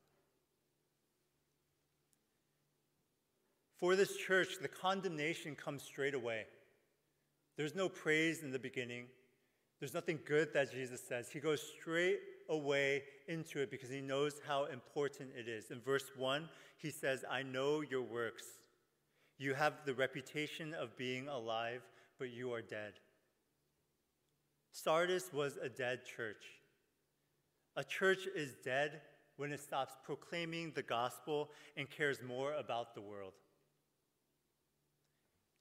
For 3.85 3.97
this 3.97 4.17
church, 4.17 4.61
the 4.63 4.69
condemnation 4.69 5.55
comes 5.55 5.83
straight 5.83 6.15
away. 6.15 6.47
There's 7.59 7.75
no 7.75 7.91
praise 7.91 8.43
in 8.43 8.51
the 8.51 8.59
beginning. 8.59 9.09
There's 9.79 9.93
nothing 9.93 10.21
good 10.25 10.55
that 10.55 10.73
Jesus 10.73 11.03
says. 11.07 11.29
He 11.29 11.39
goes 11.39 11.63
straight 11.79 12.21
away 12.49 13.03
into 13.29 13.61
it 13.61 13.71
because 13.71 13.91
he 13.91 14.01
knows 14.01 14.41
how 14.49 14.65
important 14.73 15.33
it 15.39 15.51
is. 15.51 15.71
In 15.71 15.83
verse 15.83 16.07
1, 16.17 16.49
he 16.79 16.89
says, 16.91 17.27
I 17.31 17.43
know 17.43 17.83
your 17.83 18.01
works. 18.01 18.45
You 19.37 19.53
have 19.53 19.75
the 19.85 19.93
reputation 19.93 20.73
of 20.73 20.97
being 20.97 21.29
alive, 21.29 21.83
but 22.19 22.31
you 22.31 22.55
are 22.55 22.63
dead. 22.63 22.95
Sardis 24.73 25.31
was 25.31 25.59
a 25.63 25.69
dead 25.69 26.07
church. 26.07 26.43
A 27.77 27.85
church 27.85 28.27
is 28.35 28.55
dead 28.65 29.03
when 29.37 29.53
it 29.53 29.61
stops 29.61 29.93
proclaiming 30.03 30.73
the 30.75 30.83
gospel 30.83 31.51
and 31.77 31.91
cares 31.91 32.23
more 32.27 32.55
about 32.55 32.95
the 32.95 33.03
world. 33.03 33.35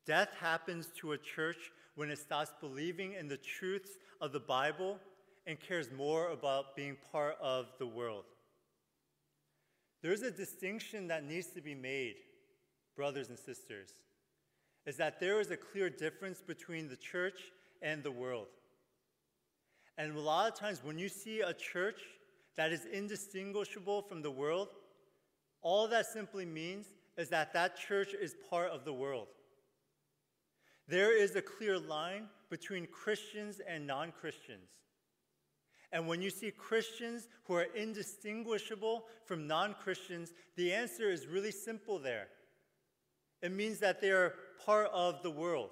Death 0.05 0.29
happens 0.39 0.89
to 0.99 1.13
a 1.13 1.17
church 1.17 1.71
when 1.95 2.09
it 2.09 2.19
stops 2.19 2.51
believing 2.59 3.13
in 3.13 3.27
the 3.27 3.37
truths 3.37 3.91
of 4.19 4.31
the 4.31 4.39
Bible 4.39 4.99
and 5.45 5.59
cares 5.59 5.89
more 5.91 6.31
about 6.31 6.75
being 6.75 6.97
part 7.11 7.37
of 7.41 7.67
the 7.79 7.87
world. 7.87 8.25
There's 10.01 10.21
a 10.21 10.31
distinction 10.31 11.07
that 11.07 11.23
needs 11.23 11.47
to 11.51 11.61
be 11.61 11.75
made, 11.75 12.15
brothers 12.95 13.29
and 13.29 13.39
sisters, 13.39 13.91
is 14.85 14.97
that 14.97 15.19
there 15.19 15.39
is 15.39 15.51
a 15.51 15.57
clear 15.57 15.89
difference 15.89 16.41
between 16.41 16.89
the 16.89 16.97
church 16.97 17.39
and 17.81 18.03
the 18.03 18.11
world. 18.11 18.47
And 19.97 20.15
a 20.15 20.19
lot 20.19 20.51
of 20.51 20.59
times 20.59 20.81
when 20.83 20.97
you 20.97 21.07
see 21.07 21.41
a 21.41 21.53
church 21.53 22.01
that 22.57 22.71
is 22.71 22.85
indistinguishable 22.91 24.01
from 24.01 24.21
the 24.21 24.31
world, 24.31 24.69
all 25.61 25.87
that 25.87 26.07
simply 26.07 26.45
means 26.45 26.87
is 27.17 27.29
that 27.29 27.53
that 27.53 27.77
church 27.77 28.13
is 28.13 28.35
part 28.49 28.71
of 28.71 28.83
the 28.83 28.93
world. 28.93 29.27
There 30.87 31.15
is 31.17 31.35
a 31.35 31.41
clear 31.41 31.79
line 31.79 32.27
between 32.49 32.87
Christians 32.87 33.61
and 33.67 33.87
non 33.87 34.11
Christians. 34.11 34.69
And 35.91 36.07
when 36.07 36.21
you 36.21 36.29
see 36.29 36.51
Christians 36.51 37.27
who 37.45 37.53
are 37.53 37.67
indistinguishable 37.75 39.05
from 39.25 39.47
non 39.47 39.75
Christians, 39.75 40.33
the 40.55 40.73
answer 40.73 41.09
is 41.09 41.27
really 41.27 41.51
simple 41.51 41.99
there. 41.99 42.27
It 43.41 43.51
means 43.51 43.79
that 43.79 44.01
they 44.01 44.11
are 44.11 44.33
part 44.65 44.89
of 44.93 45.21
the 45.21 45.31
world. 45.31 45.69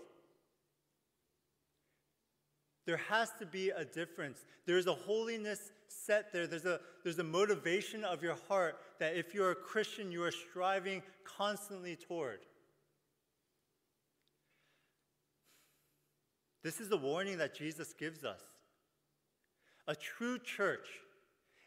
There 2.86 2.98
has 2.98 3.32
to 3.40 3.46
be 3.46 3.70
a 3.70 3.86
difference. 3.86 4.46
There's 4.66 4.88
a 4.88 4.94
holiness 4.94 5.72
set 5.88 6.34
there. 6.34 6.48
There's 6.48 6.66
a, 6.66 6.80
there's 7.04 7.20
a 7.20 7.24
motivation 7.24 8.04
of 8.04 8.24
your 8.24 8.36
heart 8.48 8.78
that 9.00 9.16
if 9.16 9.34
you're 9.34 9.52
a 9.52 9.56
Christian, 9.56 10.12
you 10.12 10.24
are 10.24 10.32
striving 10.32 11.02
constantly 11.24 11.96
toward. 11.96 12.40
This 16.64 16.80
is 16.80 16.90
the 16.90 16.98
warning 16.98 17.38
that 17.40 17.56
Jesus 17.56 17.94
gives 17.94 18.24
us. 18.24 18.42
A 19.88 19.96
true 19.96 20.38
church 20.38 20.88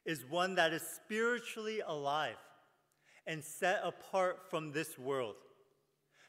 is 0.04 0.24
one 0.24 0.54
that 0.54 0.72
is 0.72 0.82
spiritually 0.82 1.80
alive 1.86 2.36
and 3.26 3.42
set 3.42 3.80
apart 3.82 4.50
from 4.50 4.72
this 4.72 4.98
world. 4.98 5.34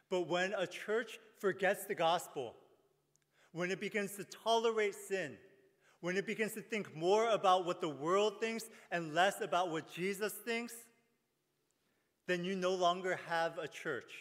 But 0.09 0.27
when 0.27 0.53
a 0.53 0.65
church 0.65 1.19
forgets 1.39 1.85
the 1.85 1.95
gospel, 1.95 2.55
when 3.51 3.69
it 3.71 3.79
begins 3.79 4.15
to 4.15 4.23
tolerate 4.23 4.95
sin, 4.95 5.37
when 6.01 6.17
it 6.17 6.25
begins 6.25 6.53
to 6.53 6.61
think 6.61 6.95
more 6.95 7.29
about 7.29 7.65
what 7.65 7.81
the 7.81 7.89
world 7.89 8.39
thinks 8.39 8.65
and 8.91 9.13
less 9.13 9.41
about 9.41 9.71
what 9.71 9.91
Jesus 9.91 10.33
thinks, 10.33 10.73
then 12.27 12.43
you 12.43 12.55
no 12.55 12.73
longer 12.73 13.19
have 13.27 13.57
a 13.57 13.67
church. 13.67 14.11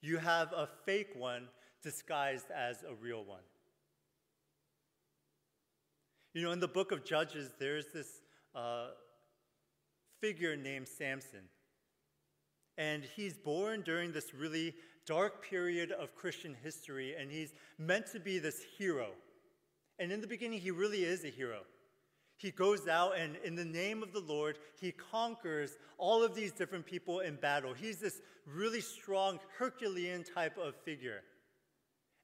You 0.00 0.18
have 0.18 0.52
a 0.52 0.68
fake 0.84 1.10
one 1.16 1.48
disguised 1.86 2.50
as 2.50 2.82
a 2.82 2.92
real 3.00 3.22
one. 3.22 3.44
You 6.34 6.42
know, 6.42 6.50
in 6.50 6.58
the 6.58 6.66
book 6.66 6.90
of 6.90 7.04
Judges, 7.04 7.52
there's 7.60 7.86
this 7.94 8.08
uh, 8.56 8.88
figure 10.20 10.56
named 10.56 10.88
Samson. 10.88 11.44
And 12.76 13.04
he's 13.14 13.38
born 13.38 13.82
during 13.82 14.10
this 14.10 14.34
really 14.34 14.74
dark 15.06 15.48
period 15.48 15.92
of 15.92 16.16
Christian 16.16 16.56
history, 16.60 17.14
and 17.16 17.30
he's 17.30 17.52
meant 17.78 18.10
to 18.10 18.18
be 18.18 18.40
this 18.40 18.64
hero. 18.76 19.10
And 20.00 20.10
in 20.10 20.20
the 20.20 20.26
beginning, 20.26 20.60
he 20.60 20.72
really 20.72 21.04
is 21.04 21.24
a 21.24 21.30
hero. 21.30 21.60
He 22.36 22.50
goes 22.50 22.88
out 22.88 23.16
and, 23.16 23.36
in 23.44 23.54
the 23.54 23.64
name 23.64 24.02
of 24.02 24.12
the 24.12 24.20
Lord, 24.20 24.58
he 24.80 24.90
conquers 24.90 25.78
all 25.98 26.24
of 26.24 26.34
these 26.34 26.50
different 26.50 26.84
people 26.84 27.20
in 27.20 27.36
battle. 27.36 27.74
He's 27.74 27.98
this 27.98 28.20
really 28.44 28.80
strong 28.80 29.38
Herculean 29.56 30.24
type 30.24 30.58
of 30.58 30.74
figure. 30.84 31.22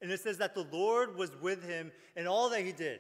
And 0.02 0.10
it 0.10 0.20
says 0.20 0.36
that 0.38 0.54
the 0.54 0.66
Lord 0.72 1.16
was 1.16 1.30
with 1.40 1.62
him 1.62 1.92
in 2.16 2.26
all 2.26 2.50
that 2.50 2.64
he 2.64 2.72
did. 2.72 2.98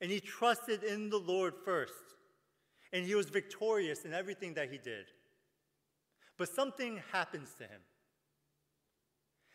And 0.00 0.10
he 0.10 0.20
trusted 0.20 0.84
in 0.84 1.10
the 1.10 1.18
Lord 1.18 1.54
first. 1.64 1.92
And 2.92 3.04
he 3.04 3.16
was 3.16 3.28
victorious 3.28 4.04
in 4.04 4.14
everything 4.14 4.54
that 4.54 4.70
he 4.70 4.78
did. 4.78 5.06
But 6.38 6.48
something 6.48 7.02
happens 7.12 7.54
to 7.58 7.64
him. 7.64 7.80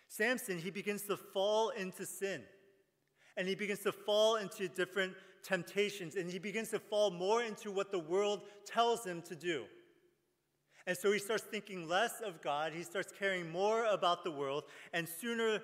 Samson, 0.09 0.59
he 0.59 0.69
begins 0.69 1.03
to 1.03 1.15
fall 1.15 1.69
into 1.69 2.05
sin. 2.05 2.41
And 3.37 3.47
he 3.47 3.55
begins 3.55 3.79
to 3.81 3.91
fall 3.93 4.35
into 4.35 4.67
different 4.67 5.13
temptations. 5.43 6.15
And 6.15 6.29
he 6.29 6.39
begins 6.39 6.69
to 6.71 6.79
fall 6.79 7.09
more 7.09 7.41
into 7.41 7.71
what 7.71 7.91
the 7.91 7.99
world 7.99 8.41
tells 8.65 9.05
him 9.05 9.21
to 9.23 9.35
do. 9.35 9.63
And 10.85 10.97
so 10.97 11.11
he 11.11 11.19
starts 11.19 11.43
thinking 11.43 11.87
less 11.87 12.21
of 12.21 12.41
God. 12.41 12.73
He 12.73 12.83
starts 12.83 13.13
caring 13.17 13.49
more 13.49 13.85
about 13.85 14.23
the 14.23 14.31
world. 14.31 14.63
And 14.93 15.07
sooner 15.07 15.61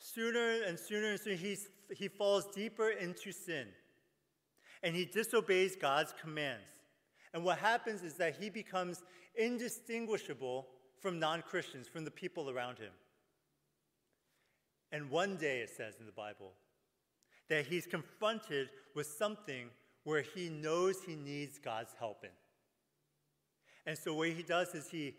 Sooner 0.00 0.62
and 0.66 0.78
sooner 0.78 1.10
and 1.10 1.20
sooner, 1.20 1.36
he's, 1.36 1.68
he 1.94 2.08
falls 2.08 2.46
deeper 2.54 2.88
into 2.88 3.30
sin. 3.32 3.66
And 4.82 4.96
he 4.96 5.04
disobeys 5.04 5.76
God's 5.76 6.14
commands. 6.20 6.64
And 7.34 7.44
what 7.44 7.58
happens 7.58 8.02
is 8.02 8.14
that 8.14 8.36
he 8.40 8.48
becomes 8.48 9.02
indistinguishable 9.36 10.66
from 11.00 11.18
non 11.20 11.42
Christians, 11.42 11.86
from 11.86 12.04
the 12.04 12.10
people 12.10 12.50
around 12.50 12.78
him. 12.78 12.92
And 14.90 15.10
one 15.10 15.36
day, 15.36 15.60
it 15.60 15.70
says 15.70 15.94
in 16.00 16.06
the 16.06 16.12
Bible, 16.12 16.52
that 17.48 17.66
he's 17.66 17.86
confronted 17.86 18.70
with 18.94 19.06
something 19.06 19.66
where 20.04 20.22
he 20.22 20.48
knows 20.48 21.02
he 21.06 21.14
needs 21.14 21.58
God's 21.58 21.94
help 21.98 22.24
in. 22.24 22.30
And 23.86 23.98
so, 23.98 24.14
what 24.14 24.30
he 24.30 24.42
does 24.42 24.74
is 24.74 24.88
he, 24.88 25.14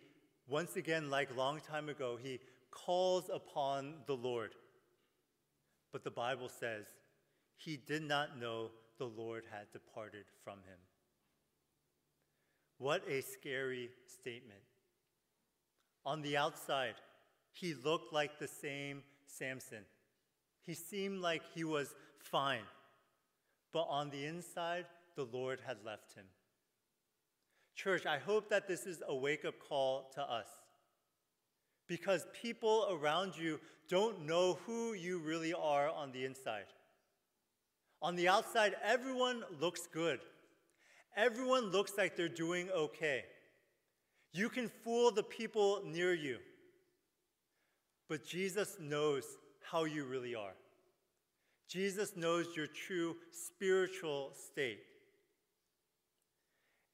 once 0.48 0.76
again, 0.76 1.10
like 1.10 1.36
long 1.38 1.60
time 1.60 1.88
ago, 1.88 2.18
he 2.22 2.40
calls 2.72 3.30
upon 3.32 3.96
the 4.08 4.16
Lord. 4.16 4.52
But 5.92 6.04
the 6.04 6.12
Bible 6.12 6.50
says 6.50 6.86
he 7.56 7.78
did 7.78 8.04
not 8.04 8.40
know 8.40 8.72
the 8.98 9.06
Lord 9.06 9.44
had 9.52 9.72
departed 9.72 10.26
from 10.44 10.58
him. 10.60 10.78
What 12.78 13.04
a 13.08 13.22
scary 13.22 13.90
statement. 14.08 14.62
On 16.06 16.22
the 16.22 16.38
outside, 16.38 16.96
he 17.52 17.74
looked 17.74 18.14
like 18.14 18.40
the 18.40 18.48
same 18.48 19.04
Samson. 19.28 19.86
He 20.64 20.74
seemed 20.74 21.20
like 21.20 21.42
he 21.54 21.64
was 21.64 21.94
fine. 22.20 22.64
But 23.72 23.84
on 23.84 24.10
the 24.10 24.26
inside, 24.26 24.86
the 25.16 25.26
Lord 25.26 25.60
had 25.66 25.78
left 25.86 26.14
him. 26.16 26.26
Church, 27.76 28.06
I 28.06 28.20
hope 28.20 28.50
that 28.50 28.68
this 28.68 28.86
is 28.86 29.02
a 29.08 29.16
wake 29.16 29.46
up 29.46 29.56
call 29.60 30.12
to 30.16 30.22
us 30.22 30.48
because 31.88 32.26
people 32.42 32.88
around 32.92 33.38
you 33.38 33.60
don't 33.90 34.26
know 34.26 34.60
who 34.66 34.94
you 34.94 35.20
really 35.20 35.54
are 35.54 35.90
on 35.90 36.12
the 36.12 36.26
inside. 36.26 36.66
On 38.02 38.16
the 38.16 38.28
outside, 38.28 38.76
everyone 38.84 39.44
looks 39.60 39.88
good. 39.88 40.20
Everyone 41.16 41.66
looks 41.72 41.94
like 41.98 42.16
they're 42.16 42.30
doing 42.30 42.70
okay. 42.72 43.26
You 44.34 44.50
can 44.50 44.70
fool 44.70 45.12
the 45.12 45.24
people 45.24 45.82
near 45.86 46.14
you, 46.14 46.38
but 48.08 48.26
Jesus 48.26 48.78
knows 48.80 49.26
how 49.62 49.84
you 49.84 50.06
really 50.06 50.36
are. 50.36 50.54
Jesus 51.68 52.16
knows 52.16 52.48
your 52.56 52.68
true 52.68 53.16
spiritual 53.32 54.32
state. 54.34 54.80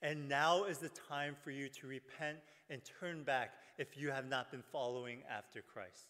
And 0.02 0.28
now 0.30 0.66
is 0.66 0.80
the 0.80 0.90
time 0.90 1.36
for 1.44 1.52
you 1.52 1.70
to 1.70 1.88
repent 1.88 2.38
and 2.70 2.82
turn 3.00 3.24
back 3.24 3.52
if 3.78 3.98
you 3.98 4.12
have 4.12 4.28
not 4.28 4.52
been 4.52 4.64
following 4.72 5.24
after 5.30 5.62
Christ. 5.62 6.08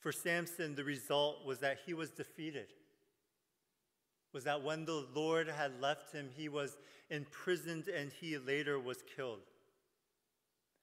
For 0.00 0.12
Samson, 0.12 0.74
the 0.74 0.84
result 0.84 1.44
was 1.44 1.58
that 1.60 1.78
he 1.84 1.94
was 1.94 2.10
defeated. 2.10 2.68
Was 4.32 4.44
that 4.44 4.62
when 4.62 4.84
the 4.84 5.06
Lord 5.14 5.48
had 5.48 5.80
left 5.80 6.12
him, 6.12 6.28
he 6.36 6.48
was 6.48 6.76
imprisoned 7.10 7.88
and 7.88 8.12
he 8.20 8.38
later 8.38 8.78
was 8.78 8.98
killed. 9.16 9.40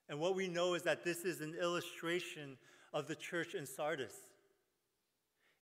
And 0.10 0.20
what 0.20 0.36
we 0.36 0.48
know 0.48 0.74
is 0.74 0.84
that 0.84 1.04
this 1.04 1.20
is 1.20 1.42
an 1.42 1.56
illustration 1.60 2.58
of 2.94 3.08
the 3.08 3.16
church 3.16 3.56
in 3.56 3.66
Sardis. 3.66 4.14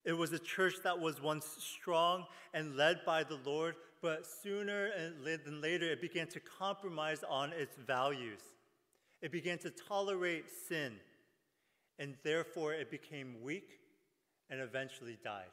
It 0.03 0.13
was 0.13 0.34
a 0.34 0.39
church 0.39 0.75
that 0.84 1.00
was 1.00 1.22
once 1.22 1.46
strong 1.60 2.25
and 2.53 2.75
led 2.75 3.05
by 3.05 3.24
the 3.24 3.39
Lord, 3.46 3.75
but 4.01 4.25
sooner 4.25 4.89
than 5.24 5.62
later 5.62 5.91
it 5.91 6.01
began 6.01 6.27
to 6.29 6.39
compromise 6.39 7.24
on 7.27 7.53
its 7.53 7.77
values. 7.77 8.41
It 9.22 9.31
began 9.31 9.60
to 9.60 9.70
tolerate 9.70 10.46
sin, 10.67 10.93
and 12.00 12.15
therefore 12.24 12.74
it 12.74 12.89
became 12.89 13.43
weak 13.43 13.79
and 14.50 14.60
eventually 14.60 15.20
died. 15.24 15.51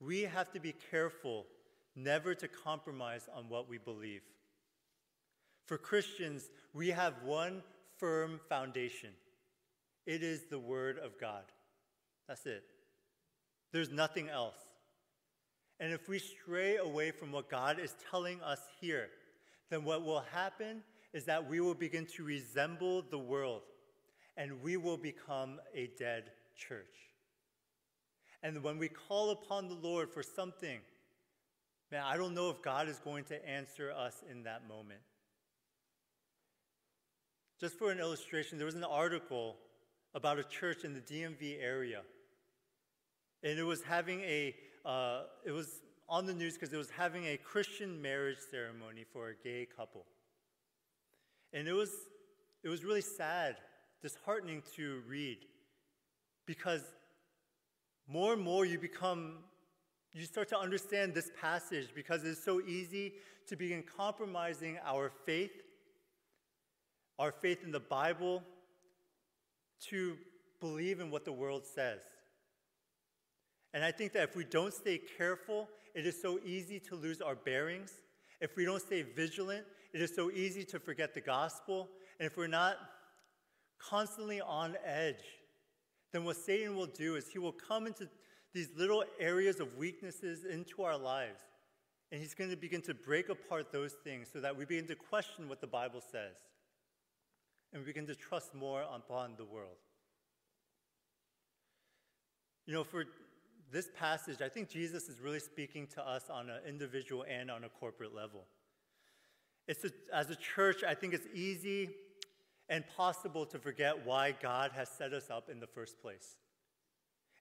We 0.00 0.22
have 0.22 0.52
to 0.52 0.60
be 0.60 0.74
careful 0.90 1.46
never 1.96 2.34
to 2.34 2.48
compromise 2.48 3.26
on 3.34 3.48
what 3.48 3.70
we 3.70 3.78
believe. 3.78 4.22
For 5.66 5.78
Christians, 5.78 6.50
we 6.74 6.88
have 6.88 7.14
one 7.24 7.62
firm 7.96 8.38
foundation 8.50 9.10
it 10.06 10.22
is 10.22 10.42
the 10.50 10.58
Word 10.58 10.98
of 10.98 11.18
God. 11.18 11.44
That's 12.28 12.46
it. 12.46 12.64
There's 13.72 13.90
nothing 13.90 14.28
else. 14.28 14.56
And 15.80 15.92
if 15.92 16.08
we 16.08 16.18
stray 16.18 16.76
away 16.76 17.10
from 17.10 17.32
what 17.32 17.50
God 17.50 17.78
is 17.78 17.94
telling 18.10 18.40
us 18.40 18.60
here, 18.80 19.08
then 19.70 19.84
what 19.84 20.04
will 20.04 20.24
happen 20.32 20.82
is 21.12 21.24
that 21.24 21.48
we 21.48 21.60
will 21.60 21.74
begin 21.74 22.06
to 22.16 22.24
resemble 22.24 23.02
the 23.02 23.18
world 23.18 23.62
and 24.36 24.62
we 24.62 24.76
will 24.76 24.96
become 24.96 25.60
a 25.74 25.90
dead 25.98 26.30
church. 26.56 26.86
And 28.42 28.62
when 28.62 28.78
we 28.78 28.88
call 28.88 29.30
upon 29.30 29.68
the 29.68 29.74
Lord 29.74 30.10
for 30.10 30.22
something, 30.22 30.78
man, 31.90 32.02
I 32.04 32.16
don't 32.16 32.34
know 32.34 32.50
if 32.50 32.62
God 32.62 32.88
is 32.88 32.98
going 32.98 33.24
to 33.24 33.48
answer 33.48 33.90
us 33.90 34.22
in 34.30 34.42
that 34.44 34.68
moment. 34.68 35.00
Just 37.60 37.78
for 37.78 37.90
an 37.90 37.98
illustration, 37.98 38.58
there 38.58 38.66
was 38.66 38.74
an 38.74 38.84
article 38.84 39.56
about 40.14 40.38
a 40.38 40.44
church 40.44 40.84
in 40.84 40.94
the 40.94 41.00
DMV 41.00 41.62
area. 41.62 42.02
And 43.42 43.58
it 43.58 43.64
was 43.64 43.82
having 43.82 44.20
a, 44.20 44.54
uh, 44.84 45.22
it 45.44 45.52
was 45.52 45.82
on 46.08 46.26
the 46.26 46.34
news 46.34 46.54
because 46.54 46.72
it 46.72 46.76
was 46.76 46.90
having 46.90 47.26
a 47.26 47.36
Christian 47.36 48.00
marriage 48.00 48.38
ceremony 48.50 49.04
for 49.12 49.30
a 49.30 49.34
gay 49.34 49.66
couple. 49.76 50.04
And 51.52 51.68
it 51.68 51.72
was, 51.72 51.90
it 52.62 52.68
was 52.68 52.84
really 52.84 53.00
sad, 53.00 53.56
disheartening 54.02 54.62
to 54.76 55.02
read 55.08 55.38
because 56.46 56.82
more 58.06 58.34
and 58.34 58.42
more 58.42 58.64
you 58.64 58.78
become, 58.78 59.38
you 60.12 60.24
start 60.24 60.48
to 60.50 60.58
understand 60.58 61.14
this 61.14 61.30
passage 61.40 61.88
because 61.94 62.24
it's 62.24 62.42
so 62.42 62.60
easy 62.60 63.14
to 63.48 63.56
begin 63.56 63.82
compromising 63.96 64.78
our 64.84 65.10
faith 65.26 65.52
our 67.18 67.30
faith 67.30 67.62
in 67.62 67.70
the 67.70 67.80
Bible 67.80 68.42
to 69.90 70.16
believe 70.60 71.00
in 71.00 71.10
what 71.10 71.24
the 71.24 71.32
world 71.32 71.64
says. 71.66 72.00
And 73.72 73.84
I 73.84 73.90
think 73.90 74.12
that 74.12 74.22
if 74.22 74.36
we 74.36 74.44
don't 74.44 74.72
stay 74.72 75.00
careful, 75.18 75.68
it 75.94 76.06
is 76.06 76.20
so 76.20 76.38
easy 76.44 76.78
to 76.80 76.94
lose 76.94 77.20
our 77.20 77.34
bearings. 77.34 77.92
If 78.40 78.56
we 78.56 78.64
don't 78.64 78.80
stay 78.80 79.02
vigilant, 79.02 79.64
it 79.92 80.00
is 80.00 80.14
so 80.14 80.30
easy 80.30 80.64
to 80.64 80.78
forget 80.78 81.14
the 81.14 81.20
gospel. 81.20 81.88
And 82.18 82.26
if 82.26 82.36
we're 82.36 82.46
not 82.46 82.76
constantly 83.78 84.40
on 84.40 84.76
edge, 84.84 85.24
then 86.12 86.24
what 86.24 86.36
Satan 86.36 86.76
will 86.76 86.86
do 86.86 87.16
is 87.16 87.28
he 87.28 87.38
will 87.38 87.52
come 87.52 87.86
into 87.86 88.08
these 88.52 88.68
little 88.76 89.04
areas 89.18 89.58
of 89.58 89.76
weaknesses 89.76 90.44
into 90.44 90.82
our 90.82 90.96
lives. 90.96 91.40
And 92.12 92.20
he's 92.20 92.34
going 92.34 92.50
to 92.50 92.56
begin 92.56 92.80
to 92.82 92.94
break 92.94 93.28
apart 93.28 93.72
those 93.72 93.94
things 94.04 94.28
so 94.32 94.40
that 94.40 94.56
we 94.56 94.64
begin 94.64 94.86
to 94.86 94.94
question 94.94 95.48
what 95.48 95.60
the 95.60 95.66
Bible 95.66 96.00
says 96.00 96.36
and 97.74 97.82
we 97.82 97.86
begin 97.86 98.06
to 98.06 98.14
trust 98.14 98.54
more 98.54 98.82
upon 98.82 99.34
the 99.36 99.44
world. 99.44 99.76
You 102.66 102.72
know, 102.72 102.84
for 102.84 103.04
this 103.72 103.90
passage, 103.98 104.40
I 104.40 104.48
think 104.48 104.68
Jesus 104.68 105.08
is 105.08 105.20
really 105.20 105.40
speaking 105.40 105.88
to 105.88 106.08
us 106.08 106.30
on 106.30 106.48
an 106.48 106.60
individual 106.66 107.24
and 107.28 107.50
on 107.50 107.64
a 107.64 107.68
corporate 107.68 108.14
level. 108.14 108.44
It's 109.66 109.84
a, 109.84 109.90
as 110.14 110.30
a 110.30 110.36
church, 110.36 110.84
I 110.86 110.94
think 110.94 111.14
it's 111.14 111.26
easy 111.34 111.90
and 112.68 112.84
possible 112.96 113.44
to 113.46 113.58
forget 113.58 114.06
why 114.06 114.32
God 114.40 114.70
has 114.74 114.88
set 114.88 115.12
us 115.12 115.28
up 115.28 115.50
in 115.50 115.58
the 115.58 115.66
first 115.66 116.00
place. 116.00 116.36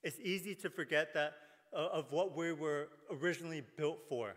It's 0.03 0.19
easy 0.19 0.55
to 0.55 0.69
forget 0.69 1.13
that 1.13 1.33
uh, 1.73 1.89
of 1.93 2.11
what 2.11 2.35
we 2.35 2.51
were 2.51 2.89
originally 3.11 3.63
built 3.77 3.99
for. 4.09 4.35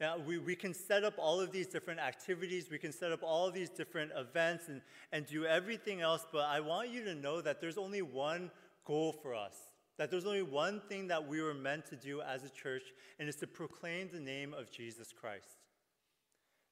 Now, 0.00 0.18
we, 0.18 0.38
we 0.38 0.56
can 0.56 0.74
set 0.74 1.04
up 1.04 1.14
all 1.18 1.40
of 1.40 1.52
these 1.52 1.68
different 1.68 2.00
activities, 2.00 2.68
we 2.70 2.78
can 2.78 2.92
set 2.92 3.12
up 3.12 3.22
all 3.22 3.50
these 3.50 3.70
different 3.70 4.10
events 4.16 4.68
and, 4.68 4.80
and 5.12 5.24
do 5.26 5.46
everything 5.46 6.00
else, 6.00 6.26
but 6.32 6.46
I 6.46 6.60
want 6.60 6.90
you 6.90 7.04
to 7.04 7.14
know 7.14 7.40
that 7.40 7.60
there's 7.60 7.78
only 7.78 8.02
one 8.02 8.50
goal 8.84 9.12
for 9.12 9.34
us. 9.34 9.54
That 9.96 10.10
there's 10.10 10.26
only 10.26 10.42
one 10.42 10.82
thing 10.88 11.06
that 11.08 11.28
we 11.28 11.40
were 11.40 11.54
meant 11.54 11.86
to 11.86 11.96
do 11.96 12.20
as 12.20 12.42
a 12.42 12.50
church, 12.50 12.82
and 13.18 13.28
it's 13.28 13.38
to 13.38 13.46
proclaim 13.46 14.10
the 14.12 14.18
name 14.18 14.52
of 14.52 14.70
Jesus 14.70 15.12
Christ. 15.12 15.46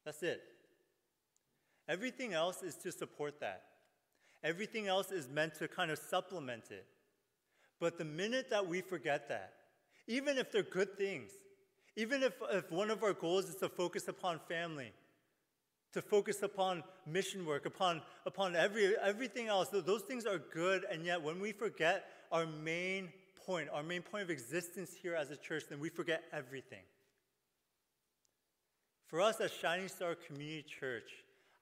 That's 0.05 0.25
it. 0.25 0.43
Everything 1.89 2.33
else 2.33 2.63
is 2.63 2.75
to 2.77 2.91
support 2.91 3.39
that. 3.41 3.63
Everything 4.43 4.89
else 4.89 5.13
is 5.13 5.29
meant 5.29 5.55
to 5.57 5.69
kind 5.69 5.93
of 5.93 5.99
supplement 5.99 6.65
it. 6.71 6.87
But 7.79 7.99
the 7.99 8.05
minute 8.05 8.51
that 8.51 8.67
we 8.67 8.81
forget 8.81 9.29
that, 9.29 9.53
even 10.09 10.37
if 10.37 10.51
they're 10.51 10.63
good 10.63 10.99
things, 10.99 11.31
even 11.97 12.23
if, 12.23 12.35
if 12.53 12.71
one 12.71 12.91
of 12.91 13.03
our 13.03 13.13
goals 13.13 13.49
is 13.49 13.57
to 13.57 13.69
focus 13.69 14.09
upon 14.09 14.41
family, 14.49 14.93
to 15.93 16.01
focus 16.01 16.43
upon 16.43 16.83
mission 17.07 17.45
work, 17.45 17.67
upon, 17.67 18.01
upon 18.25 18.57
every, 18.57 18.95
everything 19.03 19.49
else, 19.49 19.69
those 19.69 20.03
things 20.03 20.25
are 20.25 20.39
good, 20.39 20.85
and 20.91 21.05
yet 21.05 21.21
when 21.21 21.39
we 21.41 21.53
forget 21.53 22.07
our 22.31 22.47
main 22.47 23.11
point, 23.47 23.69
our 23.73 23.83
main 23.83 24.01
point 24.03 24.23
of 24.23 24.31
existence 24.31 24.91
here 25.03 25.15
as 25.15 25.31
a 25.31 25.37
church, 25.37 25.65
then 25.69 25.81
we 25.81 25.91
forget 25.91 26.23
everything. 26.33 26.83
For 29.07 29.21
us 29.21 29.41
as 29.41 29.53
Shining 29.53 29.89
Star 29.89 30.15
Community 30.15 30.65
Church, 30.81 31.11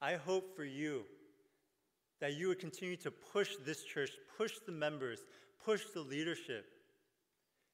I 0.00 0.14
hope 0.14 0.54
for 0.54 0.64
you 0.64 1.02
that 2.20 2.34
you 2.34 2.48
would 2.48 2.60
continue 2.60 2.96
to 2.98 3.10
push 3.10 3.56
this 3.66 3.82
church, 3.82 4.10
push 4.38 4.52
the 4.64 4.72
members, 4.72 5.24
push 5.64 5.82
the 5.92 6.00
leadership 6.00 6.66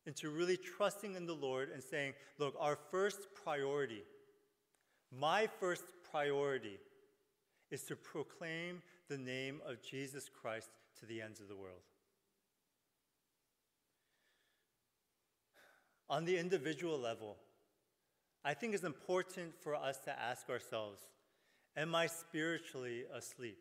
into 0.07 0.31
really 0.31 0.57
trusting 0.57 1.15
in 1.15 1.27
the 1.27 1.35
Lord 1.35 1.71
and 1.73 1.83
saying, 1.83 2.15
look, 2.39 2.55
our 2.59 2.79
first 2.91 3.29
priority, 3.35 4.03
my 5.11 5.49
first 5.61 5.85
priority 6.11 6.79
is 7.71 7.83
to 7.85 7.97
proclaim 7.97 8.83
the 9.09 9.19
name 9.19 9.61
of 9.67 9.83
Jesus 9.83 10.29
Christ 10.29 10.71
to 11.01 11.07
the 11.07 11.21
ends 11.21 11.41
of 11.41 11.49
the 11.49 11.57
world. 11.57 11.83
On 16.09 16.25
the 16.25 16.39
individual 16.39 16.99
level, 16.99 17.37
I 18.45 18.55
think 18.55 18.75
it's 18.75 18.85
important 18.85 19.55
for 19.61 19.75
us 19.75 19.99
to 20.05 20.19
ask 20.19 20.49
ourselves 20.49 21.01
Am 21.77 21.95
I 21.95 22.07
spiritually 22.07 23.05
asleep? 23.13 23.59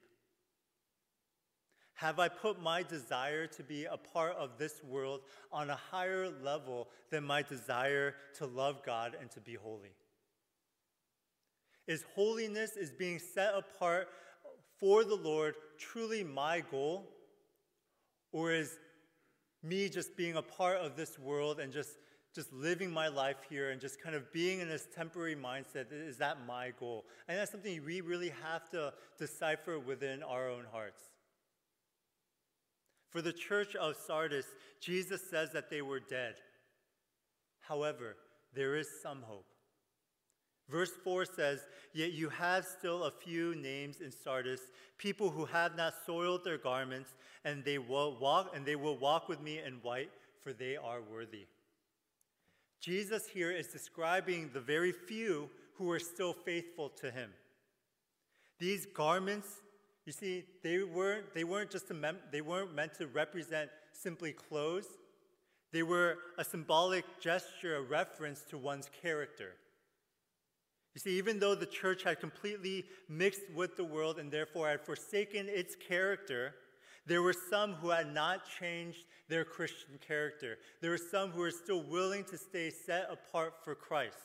Have 1.95 2.19
I 2.19 2.27
put 2.27 2.61
my 2.61 2.83
desire 2.83 3.47
to 3.47 3.63
be 3.63 3.85
a 3.85 3.95
part 3.95 4.35
of 4.35 4.57
this 4.57 4.81
world 4.83 5.21
on 5.51 5.69
a 5.69 5.75
higher 5.75 6.29
level 6.43 6.89
than 7.09 7.23
my 7.23 7.41
desire 7.41 8.15
to 8.37 8.45
love 8.45 8.83
God 8.85 9.15
and 9.19 9.31
to 9.31 9.39
be 9.39 9.55
holy? 9.55 9.93
Is 11.87 12.03
holiness, 12.13 12.75
is 12.75 12.91
being 12.91 13.17
set 13.17 13.53
apart 13.55 14.09
for 14.77 15.05
the 15.05 15.15
Lord 15.15 15.55
truly 15.77 16.21
my 16.21 16.63
goal? 16.69 17.07
Or 18.33 18.51
is 18.51 18.77
me 19.63 19.87
just 19.87 20.17
being 20.17 20.35
a 20.35 20.41
part 20.41 20.77
of 20.77 20.97
this 20.97 21.17
world 21.17 21.61
and 21.61 21.71
just, 21.71 21.91
just 22.33 22.51
living 22.51 22.91
my 22.91 23.07
life 23.07 23.37
here 23.49 23.69
and 23.69 23.79
just 23.79 24.01
kind 24.01 24.15
of 24.17 24.33
being 24.33 24.59
in 24.59 24.67
this 24.67 24.85
temporary 24.93 25.35
mindset, 25.35 25.85
is 25.91 26.17
that 26.17 26.45
my 26.45 26.73
goal? 26.77 27.05
And 27.29 27.37
that's 27.37 27.51
something 27.51 27.85
we 27.85 28.01
really 28.01 28.33
have 28.43 28.69
to 28.71 28.93
decipher 29.17 29.79
within 29.79 30.21
our 30.21 30.49
own 30.49 30.65
hearts. 30.69 31.01
For 33.15 33.21
the 33.21 33.31
church 33.31 33.77
of 33.77 33.95
Sardis, 33.95 34.47
Jesus 34.81 35.21
says 35.29 35.49
that 35.53 35.69
they 35.69 35.81
were 35.81 36.01
dead. 36.01 36.35
However, 37.61 38.17
there 38.53 38.75
is 38.75 38.89
some 39.01 39.21
hope. 39.21 39.45
Verse 40.69 40.91
4 41.01 41.23
says, 41.23 41.61
Yet 41.93 42.11
you 42.11 42.27
have 42.27 42.65
still 42.65 43.05
a 43.05 43.11
few 43.11 43.55
names 43.55 44.01
in 44.01 44.11
Sardis, 44.11 44.59
people 44.97 45.29
who 45.29 45.45
have 45.45 45.77
not 45.77 45.93
soiled 46.05 46.43
their 46.43 46.57
garments, 46.57 47.11
and 47.45 47.63
they 47.63 47.77
will 47.77 48.17
walk 48.19 48.51
and 48.53 48.65
they 48.65 48.75
will 48.75 48.97
walk 48.97 49.29
with 49.29 49.39
me 49.39 49.61
in 49.65 49.75
white, 49.75 50.11
for 50.43 50.51
they 50.51 50.75
are 50.75 50.99
worthy. 51.01 51.47
Jesus 52.81 53.27
here 53.27 53.51
is 53.51 53.67
describing 53.67 54.49
the 54.53 54.59
very 54.59 54.91
few 54.91 55.49
who 55.75 55.89
are 55.89 55.99
still 55.99 56.33
faithful 56.33 56.89
to 56.89 57.11
him. 57.11 57.29
These 58.59 58.87
garments, 58.87 59.61
you 60.05 60.13
see, 60.13 60.45
they 60.63 60.83
weren't, 60.83 61.33
they 61.33 61.43
weren't 61.43 61.71
just 61.71 61.91
mem- 61.91 62.19
they 62.31 62.41
weren't 62.41 62.73
meant 62.75 62.93
to 62.95 63.07
represent 63.07 63.69
simply 63.91 64.33
clothes. 64.33 64.87
They 65.71 65.83
were 65.83 66.17
a 66.37 66.43
symbolic 66.43 67.05
gesture, 67.19 67.77
a 67.77 67.81
reference 67.81 68.41
to 68.49 68.57
one's 68.57 68.89
character. 69.01 69.53
You 70.93 70.99
see, 70.99 71.17
even 71.17 71.39
though 71.39 71.55
the 71.55 71.65
church 71.65 72.03
had 72.03 72.21
completely 72.21 72.85
mixed 73.09 73.41
with 73.53 73.75
the 73.75 73.83
world 73.83 74.17
and 74.17 74.31
therefore 74.31 74.69
had 74.69 74.85
forsaken 74.85 75.47
its 75.49 75.75
character, 75.75 76.53
there 77.05 77.21
were 77.21 77.35
some 77.49 77.73
who 77.73 77.89
had 77.89 78.13
not 78.13 78.43
changed 78.59 79.05
their 79.27 79.43
Christian 79.43 79.99
character. 80.07 80.57
There 80.81 80.91
were 80.91 80.97
some 80.97 81.31
who 81.31 81.41
were 81.41 81.51
still 81.51 81.83
willing 81.83 82.23
to 82.25 82.37
stay 82.37 82.69
set 82.69 83.09
apart 83.11 83.55
for 83.63 83.75
Christ. 83.75 84.15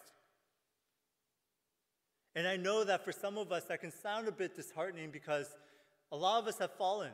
And 2.37 2.47
I 2.47 2.57
know 2.57 2.85
that 2.85 3.05
for 3.05 3.13
some 3.13 3.37
of 3.37 3.51
us, 3.51 3.65
that 3.65 3.81
can 3.81 3.91
sound 3.91 4.29
a 4.29 4.33
bit 4.33 4.55
disheartening 4.55 5.11
because 5.11 5.57
a 6.13 6.17
lot 6.17 6.41
of 6.43 6.49
us 6.49 6.59
have 6.59 6.73
fallen. 6.73 7.13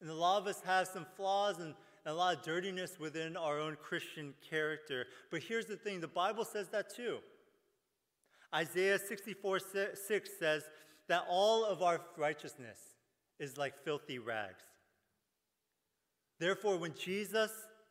And 0.00 0.10
a 0.10 0.14
lot 0.14 0.40
of 0.40 0.46
us 0.46 0.60
have 0.64 0.86
some 0.86 1.06
flaws 1.16 1.58
and, 1.58 1.74
and 2.04 2.12
a 2.12 2.14
lot 2.14 2.36
of 2.36 2.42
dirtiness 2.42 2.98
within 3.00 3.36
our 3.36 3.58
own 3.58 3.76
Christian 3.82 4.34
character. 4.48 5.06
But 5.30 5.42
here's 5.42 5.66
the 5.66 5.76
thing 5.76 6.00
the 6.00 6.08
Bible 6.08 6.44
says 6.44 6.68
that 6.68 6.94
too. 6.94 7.18
Isaiah 8.54 8.98
64 8.98 9.60
6 9.94 10.30
says 10.38 10.62
that 11.08 11.24
all 11.28 11.64
of 11.64 11.82
our 11.82 12.00
righteousness 12.16 12.78
is 13.38 13.58
like 13.58 13.84
filthy 13.84 14.18
rags. 14.18 14.64
Therefore, 16.38 16.76
when 16.76 16.94
Jesus 16.94 17.50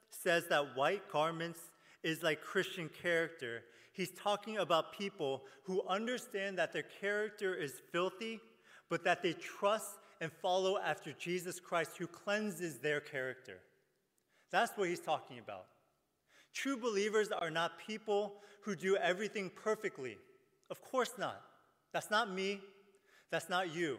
says 0.10 0.46
that 0.50 0.76
white 0.76 1.12
garments 1.12 1.60
is 2.04 2.24
like 2.24 2.41
Christian 2.41 2.89
character, 3.02 3.63
he's 3.91 4.12
talking 4.12 4.58
about 4.58 4.98
people 4.98 5.43
who 5.63 5.84
understand 5.88 6.58
that 6.58 6.72
their 6.72 6.86
character 7.02 7.54
is 7.54 7.82
filthy, 7.91 8.39
but 8.89 9.04
that 9.04 9.21
they 9.21 9.34
trust 9.34 9.95
and 10.21 10.32
follow 10.32 10.78
after 10.78 11.12
Jesus 11.13 11.60
Christ 11.60 11.97
who 11.97 12.08
cleanses 12.08 12.80
their 12.80 13.00
character. 13.00 13.60
That's 14.52 14.76
what 14.78 14.89
he's 14.89 15.00
talking 15.00 15.39
about. 15.39 15.65
True 16.54 16.78
believers 16.78 17.32
are 17.32 17.52
not 17.52 17.80
people 17.86 18.36
who 18.62 18.76
do 18.76 18.97
everything 18.97 19.52
perfectly. 19.56 20.17
Of 20.69 20.82
course 20.82 21.12
not. 21.17 21.41
That's 21.93 22.10
not 22.10 22.34
me. 22.34 22.60
That's 23.30 23.50
not 23.50 23.73
you. 23.73 23.97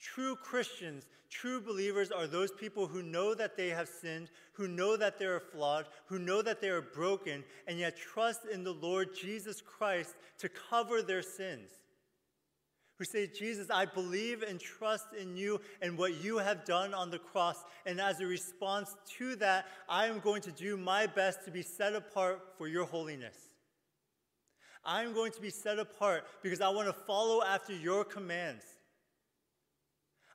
True 0.00 0.36
Christians, 0.36 1.06
true 1.28 1.60
believers 1.60 2.12
are 2.12 2.26
those 2.26 2.52
people 2.52 2.86
who 2.86 3.02
know 3.02 3.34
that 3.34 3.56
they 3.56 3.68
have 3.70 3.88
sinned, 3.88 4.30
who 4.52 4.68
know 4.68 4.96
that 4.96 5.18
they 5.18 5.24
are 5.24 5.40
flawed, 5.40 5.86
who 6.06 6.18
know 6.18 6.40
that 6.42 6.60
they 6.60 6.68
are 6.68 6.82
broken, 6.82 7.42
and 7.66 7.78
yet 7.78 7.96
trust 7.96 8.42
in 8.52 8.62
the 8.62 8.72
Lord 8.72 9.08
Jesus 9.14 9.60
Christ 9.60 10.14
to 10.38 10.48
cover 10.48 11.02
their 11.02 11.22
sins. 11.22 11.70
Who 12.98 13.04
say, 13.04 13.28
Jesus, 13.28 13.70
I 13.70 13.84
believe 13.84 14.42
and 14.42 14.58
trust 14.58 15.06
in 15.18 15.36
you 15.36 15.60
and 15.80 15.96
what 15.96 16.22
you 16.22 16.38
have 16.38 16.64
done 16.64 16.92
on 16.94 17.10
the 17.10 17.18
cross. 17.18 17.64
And 17.86 18.00
as 18.00 18.20
a 18.20 18.26
response 18.26 18.96
to 19.18 19.36
that, 19.36 19.66
I 19.88 20.06
am 20.06 20.18
going 20.18 20.42
to 20.42 20.50
do 20.50 20.76
my 20.76 21.06
best 21.06 21.44
to 21.44 21.52
be 21.52 21.62
set 21.62 21.94
apart 21.94 22.40
for 22.58 22.66
your 22.66 22.84
holiness. 22.84 23.36
I 24.84 25.02
am 25.02 25.12
going 25.14 25.30
to 25.32 25.40
be 25.40 25.50
set 25.50 25.78
apart 25.78 26.24
because 26.42 26.60
I 26.60 26.70
want 26.70 26.88
to 26.88 26.92
follow 26.92 27.44
after 27.44 27.72
your 27.72 28.04
commands. 28.04 28.64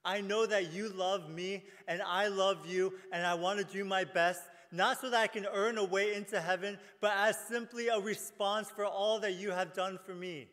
I 0.05 0.21
know 0.21 0.45
that 0.45 0.71
you 0.71 0.89
love 0.89 1.29
me 1.29 1.63
and 1.87 2.01
I 2.01 2.27
love 2.27 2.65
you, 2.65 2.93
and 3.11 3.25
I 3.25 3.33
want 3.33 3.59
to 3.59 3.65
do 3.65 3.83
my 3.83 4.03
best, 4.03 4.41
not 4.71 4.99
so 5.01 5.09
that 5.09 5.19
I 5.19 5.27
can 5.27 5.47
earn 5.53 5.77
a 5.77 5.83
way 5.83 6.13
into 6.13 6.39
heaven, 6.39 6.77
but 7.01 7.13
as 7.15 7.37
simply 7.47 7.87
a 7.87 7.99
response 7.99 8.69
for 8.69 8.85
all 8.85 9.19
that 9.19 9.33
you 9.33 9.51
have 9.51 9.73
done 9.73 9.99
for 10.05 10.13
me. 10.13 10.47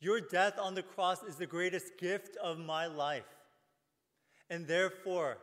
Your 0.00 0.20
death 0.20 0.58
on 0.58 0.74
the 0.74 0.82
cross 0.82 1.22
is 1.22 1.36
the 1.36 1.46
greatest 1.46 1.98
gift 1.98 2.36
of 2.42 2.58
my 2.58 2.86
life. 2.86 3.28
And 4.48 4.66
therefore, 4.66 5.38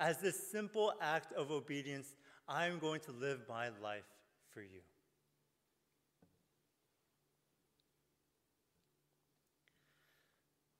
as 0.00 0.18
this 0.18 0.50
simple 0.50 0.92
act 1.00 1.32
of 1.32 1.50
obedience, 1.50 2.08
I 2.48 2.66
am 2.66 2.80
going 2.80 3.00
to 3.02 3.12
live 3.12 3.40
my 3.48 3.68
life 3.82 4.04
for 4.52 4.62
you. 4.62 4.80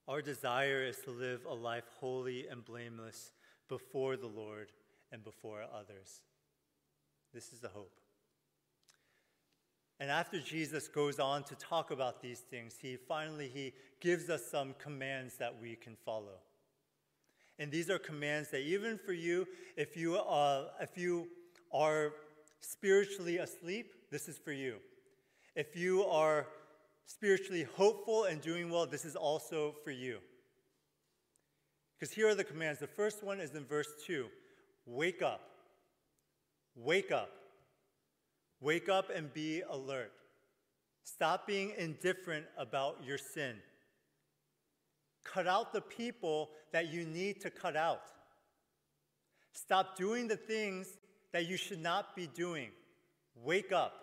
Our 0.08 0.22
desire 0.22 0.82
is 0.82 0.96
to 1.04 1.12
live 1.12 1.44
a 1.48 1.54
life 1.54 1.84
holy 2.00 2.48
and 2.48 2.64
blameless 2.64 3.30
before 3.68 4.16
the 4.16 4.26
Lord 4.26 4.72
and 5.12 5.22
before 5.22 5.62
others. 5.62 6.22
This 7.32 7.52
is 7.52 7.60
the 7.60 7.68
hope. 7.68 8.00
And 10.00 10.10
after 10.10 10.40
Jesus 10.40 10.88
goes 10.88 11.20
on 11.20 11.44
to 11.44 11.54
talk 11.56 11.90
about 11.90 12.22
these 12.22 12.40
things, 12.40 12.76
he 12.80 12.96
finally 12.96 13.50
he 13.52 13.74
gives 14.00 14.30
us 14.30 14.42
some 14.50 14.74
commands 14.78 15.36
that 15.36 15.60
we 15.60 15.76
can 15.76 15.94
follow. 16.06 16.40
And 17.58 17.70
these 17.70 17.90
are 17.90 17.98
commands 17.98 18.50
that 18.50 18.62
even 18.62 18.98
for 18.98 19.12
you, 19.12 19.46
if 19.76 19.98
you, 19.98 20.16
uh, 20.16 20.68
if 20.80 20.96
you 20.96 21.28
are 21.70 22.14
spiritually 22.62 23.36
asleep, 23.36 23.92
this 24.10 24.26
is 24.26 24.38
for 24.38 24.52
you. 24.52 24.76
If 25.54 25.76
you 25.76 26.04
are 26.06 26.46
spiritually 27.04 27.66
hopeful 27.76 28.24
and 28.24 28.40
doing 28.40 28.70
well, 28.70 28.86
this 28.86 29.04
is 29.04 29.16
also 29.16 29.74
for 29.84 29.90
you. 29.90 30.18
Because 31.98 32.14
here 32.14 32.28
are 32.28 32.34
the 32.34 32.44
commands. 32.44 32.80
The 32.80 32.86
first 32.86 33.22
one 33.22 33.38
is 33.38 33.54
in 33.54 33.66
verse 33.66 33.88
2 34.06 34.26
Wake 34.86 35.20
up. 35.20 35.42
Wake 36.74 37.12
up. 37.12 37.30
Wake 38.60 38.88
up 38.88 39.10
and 39.14 39.32
be 39.32 39.62
alert. 39.68 40.12
Stop 41.04 41.46
being 41.46 41.72
indifferent 41.78 42.46
about 42.58 42.98
your 43.04 43.18
sin. 43.18 43.56
Cut 45.24 45.46
out 45.46 45.72
the 45.72 45.80
people 45.80 46.50
that 46.72 46.92
you 46.92 47.04
need 47.04 47.40
to 47.40 47.50
cut 47.50 47.76
out. 47.76 48.02
Stop 49.52 49.96
doing 49.96 50.28
the 50.28 50.36
things 50.36 50.98
that 51.32 51.46
you 51.46 51.56
should 51.56 51.80
not 51.80 52.14
be 52.14 52.26
doing. 52.26 52.70
Wake 53.34 53.72
up. 53.72 53.94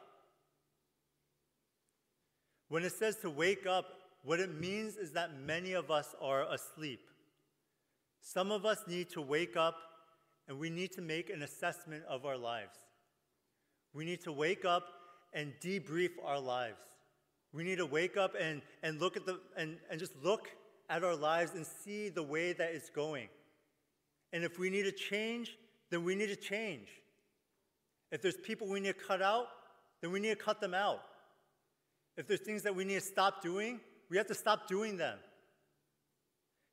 When 2.70 2.84
it 2.84 2.91
says 2.91 3.17
to 3.17 3.30
wake 3.30 3.65
up, 3.65 3.86
what 4.24 4.39
it 4.39 4.60
means 4.60 4.98
is 4.98 5.13
that 5.13 5.39
many 5.39 5.74
of 5.74 5.89
us 5.89 6.15
are 6.22 6.43
asleep. 6.52 7.00
Some 8.22 8.52
of 8.52 8.65
us 8.65 8.80
need 8.88 9.10
to 9.12 9.22
wake 9.22 9.56
up 9.56 9.76
and 10.48 10.60
we 10.60 10.70
need 10.70 10.91
to 10.93 11.02
make 11.02 11.30
an 11.30 11.43
assessment 11.43 12.04
of 12.10 12.26
our 12.26 12.38
lives. 12.38 12.78
We 13.97 14.05
need 14.05 14.21
to 14.25 14.31
wake 14.31 14.63
up 14.63 14.89
and 15.33 15.53
debrief 15.60 16.12
our 16.23 16.39
lives. 16.39 16.77
We 17.51 17.63
need 17.63 17.79
to 17.79 17.86
wake 17.88 18.15
up 18.15 18.36
and, 18.39 18.62
and 18.83 19.01
look 19.01 19.17
at 19.17 19.25
the 19.25 19.39
and, 19.57 19.77
and 19.89 19.99
just 19.99 20.13
look 20.23 20.51
at 20.88 21.03
our 21.03 21.15
lives 21.15 21.55
and 21.55 21.65
see 21.65 22.10
the 22.10 22.21
way 22.21 22.53
that 22.53 22.75
it's 22.75 22.91
going. 22.91 23.27
And 24.33 24.43
if 24.43 24.60
we 24.60 24.69
need 24.69 24.83
to 24.83 24.91
change, 24.91 25.57
then 25.89 26.03
we 26.03 26.13
need 26.13 26.27
to 26.27 26.36
change. 26.36 26.89
If 28.12 28.21
there's 28.21 28.38
people 28.38 28.67
we 28.67 28.81
need 28.81 28.99
to 28.99 29.05
cut 29.07 29.23
out, 29.23 29.47
then 30.01 30.12
we 30.12 30.19
need 30.19 30.29
to 30.29 30.36
cut 30.36 30.62
them 30.62 30.75
out. 30.75 31.01
If 32.17 32.27
there's 32.27 32.41
things 32.41 32.62
that 32.63 32.75
we 32.75 32.86
need 32.86 32.99
to 32.99 33.01
stop 33.01 33.41
doing, 33.41 33.79
we 34.12 34.17
have 34.17 34.27
to 34.27 34.36
stop 34.36 34.67
doing 34.67 34.97
them. 34.97 35.17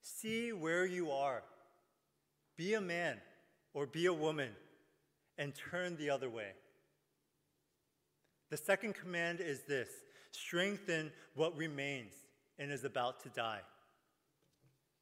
See 0.03 0.53
where 0.53 0.85
you 0.85 1.11
are. 1.11 1.43
Be 2.59 2.75
a 2.75 2.83
man 2.83 3.17
or 3.73 3.87
be 3.87 4.05
a 4.05 4.13
woman 4.13 4.51
and 5.39 5.55
turn 5.55 5.97
the 5.97 6.11
other 6.11 6.29
way. 6.29 6.53
The 8.55 8.59
second 8.59 8.95
command 8.95 9.41
is 9.41 9.63
this 9.63 9.89
strengthen 10.31 11.11
what 11.35 11.57
remains 11.57 12.13
and 12.57 12.71
is 12.71 12.85
about 12.85 13.21
to 13.25 13.29
die. 13.31 13.59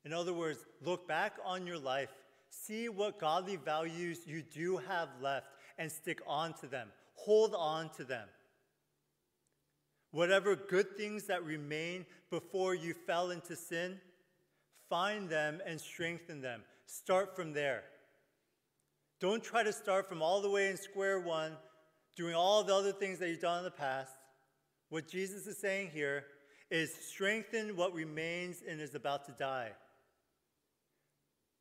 In 0.06 0.14
other 0.14 0.32
words, 0.32 0.60
look 0.82 1.06
back 1.06 1.34
on 1.44 1.66
your 1.66 1.76
life, 1.76 2.08
see 2.48 2.88
what 2.88 3.18
godly 3.18 3.56
values 3.56 4.20
you 4.26 4.40
do 4.40 4.78
have 4.78 5.10
left, 5.20 5.48
and 5.76 5.92
stick 5.92 6.22
on 6.26 6.54
to 6.60 6.66
them. 6.66 6.88
Hold 7.12 7.54
on 7.54 7.90
to 7.98 8.04
them. 8.04 8.26
Whatever 10.12 10.56
good 10.56 10.96
things 10.96 11.24
that 11.24 11.44
remain 11.44 12.06
before 12.30 12.74
you 12.74 12.94
fell 12.94 13.32
into 13.32 13.54
sin, 13.54 14.00
find 14.88 15.28
them 15.28 15.60
and 15.66 15.78
strengthen 15.78 16.40
them. 16.40 16.62
Start 16.86 17.36
from 17.36 17.52
there. 17.52 17.82
Don't 19.20 19.44
try 19.44 19.62
to 19.62 19.74
start 19.74 20.08
from 20.08 20.22
all 20.22 20.40
the 20.40 20.48
way 20.48 20.70
in 20.70 20.78
square 20.78 21.20
one, 21.20 21.58
doing 22.16 22.34
all 22.34 22.62
the 22.62 22.74
other 22.74 22.92
things 22.92 23.18
that 23.18 23.28
you've 23.28 23.40
done 23.40 23.58
in 23.58 23.64
the 23.64 23.70
past. 23.70 24.12
What 24.90 25.08
Jesus 25.08 25.46
is 25.46 25.58
saying 25.58 25.90
here 25.92 26.24
is 26.70 26.94
strengthen 26.94 27.76
what 27.76 27.94
remains 27.94 28.62
and 28.68 28.80
is 28.80 28.94
about 28.94 29.24
to 29.26 29.32
die. 29.32 29.70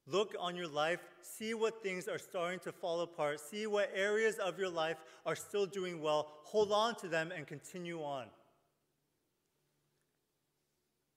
Look 0.07 0.35
on 0.39 0.55
your 0.55 0.67
life, 0.67 0.99
see 1.21 1.53
what 1.53 1.83
things 1.83 2.07
are 2.07 2.17
starting 2.17 2.59
to 2.61 2.71
fall 2.71 3.01
apart, 3.01 3.39
see 3.39 3.67
what 3.67 3.91
areas 3.95 4.37
of 4.37 4.57
your 4.57 4.69
life 4.69 4.97
are 5.25 5.35
still 5.35 5.65
doing 5.65 6.01
well, 6.01 6.27
hold 6.43 6.71
on 6.71 6.95
to 6.95 7.07
them 7.07 7.31
and 7.35 7.45
continue 7.45 8.01
on. 8.01 8.25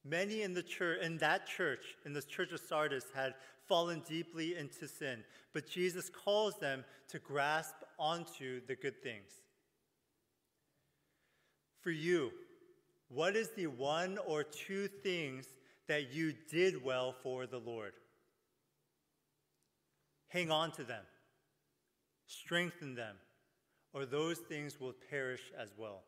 Many 0.05 0.43
in 0.43 0.53
the 0.53 0.63
church 0.63 1.01
in 1.03 1.19
that 1.19 1.47
church, 1.47 1.97
in 2.05 2.13
the 2.13 2.23
church 2.23 2.53
of 2.53 2.61
Sardis 2.61 3.07
had 3.15 3.35
fallen 3.67 4.03
deeply 4.07 4.57
into 4.57 4.87
sin, 4.87 5.25
but 5.55 5.69
Jesus 5.69 6.11
calls 6.11 6.59
them 6.59 6.85
to 7.09 7.19
grasp 7.19 7.75
onto 7.99 8.61
the 8.67 8.77
good 8.77 9.03
things. 9.03 9.31
For 11.81 11.91
you, 11.91 12.33
what 13.09 13.37
is 13.37 13.51
the 13.51 13.69
one 13.69 14.19
or 14.27 14.43
two 14.43 14.89
things 14.89 15.47
that 15.89 16.13
you 16.13 16.35
did 16.51 16.85
well 16.85 17.15
for 17.23 17.47
the 17.47 17.59
Lord? 17.59 17.93
Hang 20.29 20.51
on 20.51 20.73
to 20.73 20.85
them, 20.85 21.05
strengthen 22.27 22.95
them, 22.95 23.17
or 23.93 24.05
those 24.05 24.39
things 24.39 24.81
will 24.81 24.95
perish 25.09 25.53
as 25.59 25.73
well. 25.79 26.03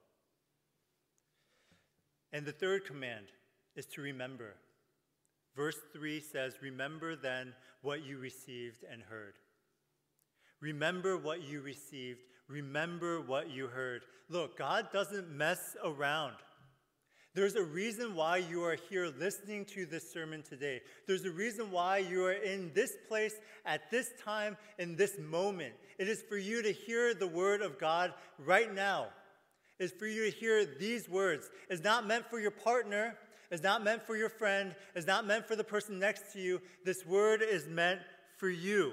And 2.33 2.45
the 2.45 2.53
third 2.53 2.85
command 2.85 3.27
is 3.77 3.87
to 3.87 4.01
remember. 4.01 4.55
Verse 5.55 5.79
3 5.93 6.21
says, 6.21 6.55
Remember 6.63 7.17
then 7.17 7.55
what 7.83 8.05
you 8.05 8.19
received 8.19 8.85
and 8.91 9.03
heard. 9.03 9.35
Remember 10.61 11.17
what 11.17 11.43
you 11.43 11.61
received. 11.61 12.21
Remember 12.49 13.21
what 13.21 13.51
you 13.51 13.67
heard. 13.67 14.03
Look, 14.29 14.59
God 14.59 14.89
doesn't 14.93 15.31
mess 15.31 15.77
around. 15.85 16.35
There's 17.35 17.55
a 17.55 17.63
reason 17.63 18.15
why 18.15 18.39
you 18.39 18.65
are 18.65 18.79
here 18.89 19.13
listening 19.19 19.67
to 19.67 19.85
this 19.85 20.11
sermon 20.11 20.43
today. 20.43 20.81
There's 21.07 21.27
a 21.27 21.31
reason 21.31 21.71
why 21.71 21.99
you 21.99 22.25
are 22.25 22.33
in 22.33 22.71
this 22.75 22.97
place 23.09 23.35
at 23.67 23.91
this 23.91 24.11
time, 24.25 24.57
in 24.79 24.97
this 24.97 25.19
moment. 25.19 25.75
It 25.99 26.09
is 26.09 26.23
for 26.23 26.39
you 26.39 26.63
to 26.63 26.73
hear 26.73 27.13
the 27.13 27.27
word 27.27 27.61
of 27.61 27.79
God 27.79 28.15
right 28.39 28.75
now. 28.75 29.09
It's 29.79 29.93
for 29.93 30.07
you 30.07 30.31
to 30.31 30.35
hear 30.35 30.65
these 30.65 31.11
words. 31.11 31.51
It's 31.69 31.85
not 31.85 32.07
meant 32.07 32.25
for 32.31 32.41
your 32.41 32.51
partner, 32.51 33.19
it's 33.51 33.63
not 33.63 33.85
meant 33.85 34.03
for 34.03 34.17
your 34.17 34.29
friend, 34.29 34.75
it's 34.95 35.07
not 35.07 35.27
meant 35.27 35.47
for 35.47 35.57
the 35.57 35.65
person 35.65 35.99
next 35.99 36.33
to 36.33 36.41
you. 36.41 36.61
This 36.85 37.05
word 37.07 37.43
is 37.43 37.67
meant 37.67 38.01
for 38.37 38.49
you. 38.49 38.93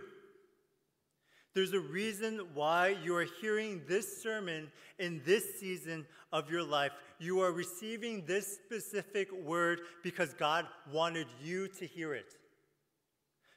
There's 1.53 1.73
a 1.73 1.79
reason 1.79 2.41
why 2.53 2.95
you 3.03 3.15
are 3.15 3.27
hearing 3.41 3.83
this 3.87 4.23
sermon 4.23 4.71
in 4.97 5.21
this 5.23 5.59
season 5.59 6.05
of 6.31 6.49
your 6.49 6.63
life. 6.63 6.91
You 7.19 7.41
are 7.41 7.51
receiving 7.51 8.25
this 8.25 8.55
specific 8.55 9.31
word 9.31 9.81
because 10.01 10.33
God 10.33 10.65
wanted 10.91 11.27
you 11.43 11.67
to 11.79 11.85
hear 11.85 12.15
it. 12.15 12.33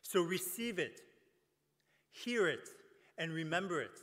So 0.03 0.23
receive 0.23 0.79
it, 0.79 1.01
hear 2.13 2.49
it, 2.49 2.69
and 3.17 3.33
remember 3.33 3.81
it. 3.81 3.99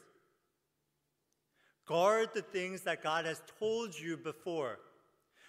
Guard 1.86 2.30
the 2.34 2.42
things 2.42 2.82
that 2.82 3.04
God 3.04 3.26
has 3.26 3.42
told 3.60 3.98
you 3.98 4.18
before. 4.18 4.80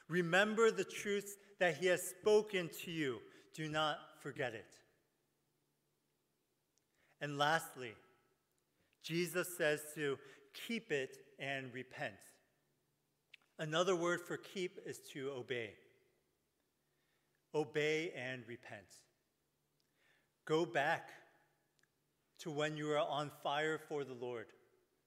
Remember 0.08 0.70
the 0.70 0.84
truths 0.84 1.36
that 1.58 1.76
He 1.76 1.86
has 1.86 2.02
spoken 2.02 2.70
to 2.84 2.90
you. 2.90 3.18
Do 3.54 3.68
not 3.68 3.98
forget 4.20 4.54
it. 4.54 4.66
And 7.20 7.38
lastly, 7.38 7.92
Jesus 9.02 9.48
says 9.56 9.80
to 9.94 10.18
keep 10.66 10.90
it 10.90 11.16
and 11.38 11.72
repent. 11.72 12.14
Another 13.58 13.94
word 13.94 14.20
for 14.20 14.36
keep 14.36 14.78
is 14.84 14.98
to 15.12 15.30
obey. 15.30 15.70
Obey 17.54 18.12
and 18.16 18.42
repent. 18.48 18.82
Go 20.44 20.66
back 20.66 21.10
to 22.40 22.50
when 22.50 22.76
you 22.76 22.86
were 22.86 22.98
on 22.98 23.30
fire 23.42 23.78
for 23.78 24.04
the 24.04 24.14
Lord. 24.14 24.46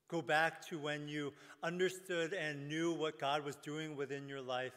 Go 0.07 0.21
back 0.21 0.65
to 0.69 0.79
when 0.79 1.07
you 1.07 1.33
understood 1.61 2.33
and 2.33 2.69
knew 2.69 2.93
what 2.93 3.19
God 3.19 3.43
was 3.43 3.57
doing 3.57 3.97
within 3.97 4.29
your 4.29 4.41
life. 4.41 4.71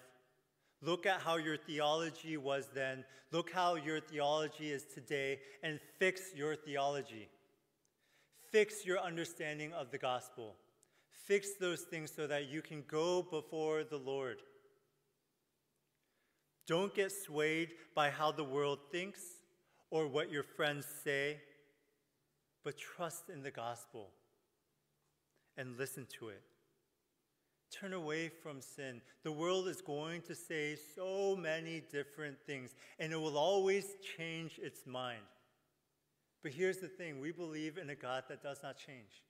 Look 0.83 1.05
at 1.07 1.21
how 1.21 1.37
your 1.37 1.57
theology 1.57 2.37
was 2.37 2.69
then. 2.75 3.05
Look 3.33 3.53
how 3.53 3.75
your 3.75 4.01
theology 4.01 4.71
is 4.71 4.85
today 4.85 5.40
and 5.62 5.79
fix 5.99 6.35
your 6.35 6.57
theology. 6.57 7.29
Fix 8.51 8.85
your 8.87 8.99
understanding 8.99 9.73
of 9.73 9.90
the 9.90 9.99
gospel. 9.99 10.57
Fix 11.11 11.55
those 11.61 11.83
things 11.83 12.11
so 12.14 12.27
that 12.27 12.49
you 12.49 12.62
can 12.62 12.83
go 12.88 13.23
before 13.23 13.85
the 13.85 13.99
Lord. 13.99 14.38
Don't 16.66 16.95
get 16.95 17.12
swayed 17.12 17.73
by 17.95 18.11
how 18.11 18.33
the 18.33 18.45
world 18.45 18.79
thinks 18.90 19.21
or 19.90 20.07
what 20.07 20.31
your 20.31 20.43
friends 20.43 20.87
say, 21.05 21.40
but 22.64 22.79
trust 22.79 23.29
in 23.29 23.43
the 23.43 23.51
gospel 23.51 24.11
and 25.57 25.77
listen 25.77 26.07
to 26.19 26.29
it. 26.29 26.43
Turn 27.70 27.92
away 27.92 28.28
from 28.28 28.61
sin. 28.61 29.00
The 29.22 29.30
world 29.30 29.68
is 29.68 29.80
going 29.80 30.22
to 30.22 30.35
say 30.35 30.76
so 30.96 31.37
many 31.37 31.83
different 31.92 32.37
things, 32.44 32.74
and 32.98 33.12
it 33.12 33.16
will 33.16 33.38
always 33.38 33.94
change 34.16 34.59
its 34.61 34.87
mind. 34.87 35.22
But 36.42 36.52
here's 36.52 36.78
the 36.78 36.88
thing 36.88 37.20
we 37.20 37.30
believe 37.30 37.78
in 37.78 37.90
a 37.90 37.94
God 37.94 38.24
that 38.28 38.42
does 38.42 38.61
not 38.62 38.76
change. 38.76 39.22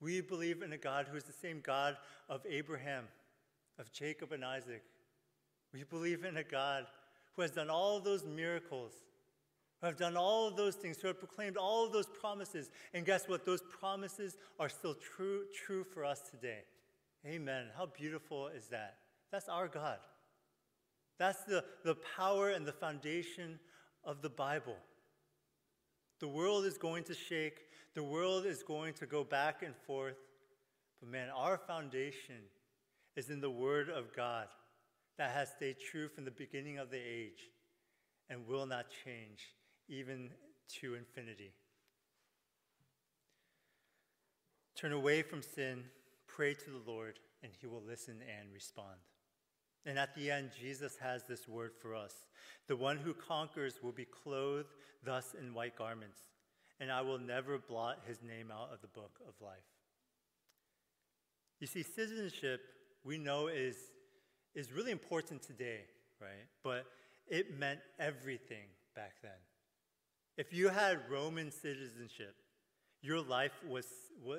We 0.00 0.20
believe 0.20 0.62
in 0.62 0.72
a 0.72 0.78
God 0.78 1.06
who 1.10 1.16
is 1.16 1.24
the 1.24 1.32
same 1.32 1.60
God 1.60 1.96
of 2.28 2.42
Abraham, 2.48 3.04
of 3.78 3.92
Jacob, 3.92 4.32
and 4.32 4.44
Isaac. 4.44 4.82
We 5.72 5.84
believe 5.84 6.24
in 6.24 6.36
a 6.36 6.44
God 6.44 6.86
who 7.34 7.42
has 7.42 7.50
done 7.52 7.70
all 7.70 8.00
those 8.00 8.24
miracles, 8.24 8.92
who 9.80 9.86
have 9.86 9.96
done 9.96 10.16
all 10.16 10.46
of 10.46 10.56
those 10.56 10.74
things, 10.74 10.98
who 10.98 11.08
have 11.08 11.18
proclaimed 11.18 11.56
all 11.56 11.86
of 11.86 11.92
those 11.92 12.06
promises. 12.06 12.70
And 12.92 13.06
guess 13.06 13.28
what? 13.28 13.44
Those 13.46 13.62
promises 13.62 14.36
are 14.58 14.68
still 14.68 14.94
true, 14.94 15.44
true 15.54 15.84
for 15.84 16.04
us 16.04 16.20
today. 16.30 16.60
Amen. 17.26 17.66
How 17.76 17.86
beautiful 17.86 18.48
is 18.48 18.68
that? 18.68 18.96
That's 19.30 19.48
our 19.48 19.68
God. 19.68 19.98
That's 21.18 21.42
the, 21.44 21.64
the 21.84 21.96
power 22.16 22.50
and 22.50 22.64
the 22.64 22.72
foundation 22.72 23.58
of 24.04 24.22
the 24.22 24.30
Bible. 24.30 24.76
The 26.20 26.28
world 26.28 26.64
is 26.64 26.78
going 26.78 27.04
to 27.04 27.14
shake, 27.14 27.58
the 27.94 28.02
world 28.02 28.46
is 28.46 28.62
going 28.62 28.94
to 28.94 29.06
go 29.06 29.24
back 29.24 29.62
and 29.62 29.74
forth. 29.86 30.16
But 31.00 31.10
man, 31.10 31.28
our 31.36 31.58
foundation 31.58 32.42
is 33.16 33.30
in 33.30 33.40
the 33.40 33.50
Word 33.50 33.88
of 33.88 34.14
God 34.14 34.46
that 35.16 35.30
has 35.30 35.50
stayed 35.50 35.76
true 35.80 36.08
from 36.08 36.24
the 36.24 36.30
beginning 36.30 36.78
of 36.78 36.90
the 36.90 36.98
age 36.98 37.50
and 38.30 38.46
will 38.46 38.66
not 38.66 38.86
change 39.04 39.40
even 39.88 40.30
to 40.80 40.94
infinity. 40.94 41.52
Turn 44.76 44.92
away 44.92 45.22
from 45.22 45.42
sin, 45.42 45.84
pray 46.38 46.54
to 46.54 46.70
the 46.70 46.90
Lord, 46.90 47.18
and 47.42 47.50
He 47.60 47.66
will 47.66 47.82
listen 47.84 48.22
and 48.38 48.52
respond. 48.54 48.94
And 49.84 49.98
at 49.98 50.14
the 50.14 50.30
end, 50.30 50.50
Jesus 50.60 50.96
has 51.02 51.24
this 51.24 51.48
word 51.48 51.72
for 51.82 51.96
us 51.96 52.14
The 52.68 52.76
one 52.76 52.96
who 52.96 53.12
conquers 53.12 53.80
will 53.82 53.92
be 53.92 54.04
clothed 54.04 54.68
thus 55.04 55.34
in 55.36 55.52
white 55.52 55.76
garments, 55.76 56.20
and 56.78 56.92
I 56.92 57.00
will 57.00 57.18
never 57.18 57.58
blot 57.58 58.02
his 58.06 58.22
name 58.22 58.52
out 58.52 58.72
of 58.72 58.80
the 58.80 58.86
book 58.86 59.18
of 59.26 59.34
life. 59.44 59.58
You 61.58 61.66
see, 61.66 61.82
citizenship, 61.82 62.60
we 63.02 63.18
know, 63.18 63.48
is, 63.48 63.76
is 64.54 64.70
really 64.70 64.92
important 64.92 65.42
today, 65.42 65.80
right? 66.20 66.46
But 66.62 66.84
it 67.26 67.58
meant 67.58 67.80
everything 67.98 68.68
back 68.94 69.14
then. 69.22 69.40
If 70.36 70.52
you 70.52 70.68
had 70.68 71.00
Roman 71.10 71.50
citizenship, 71.50 72.36
your 73.02 73.22
life 73.22 73.58
was, 73.68 73.86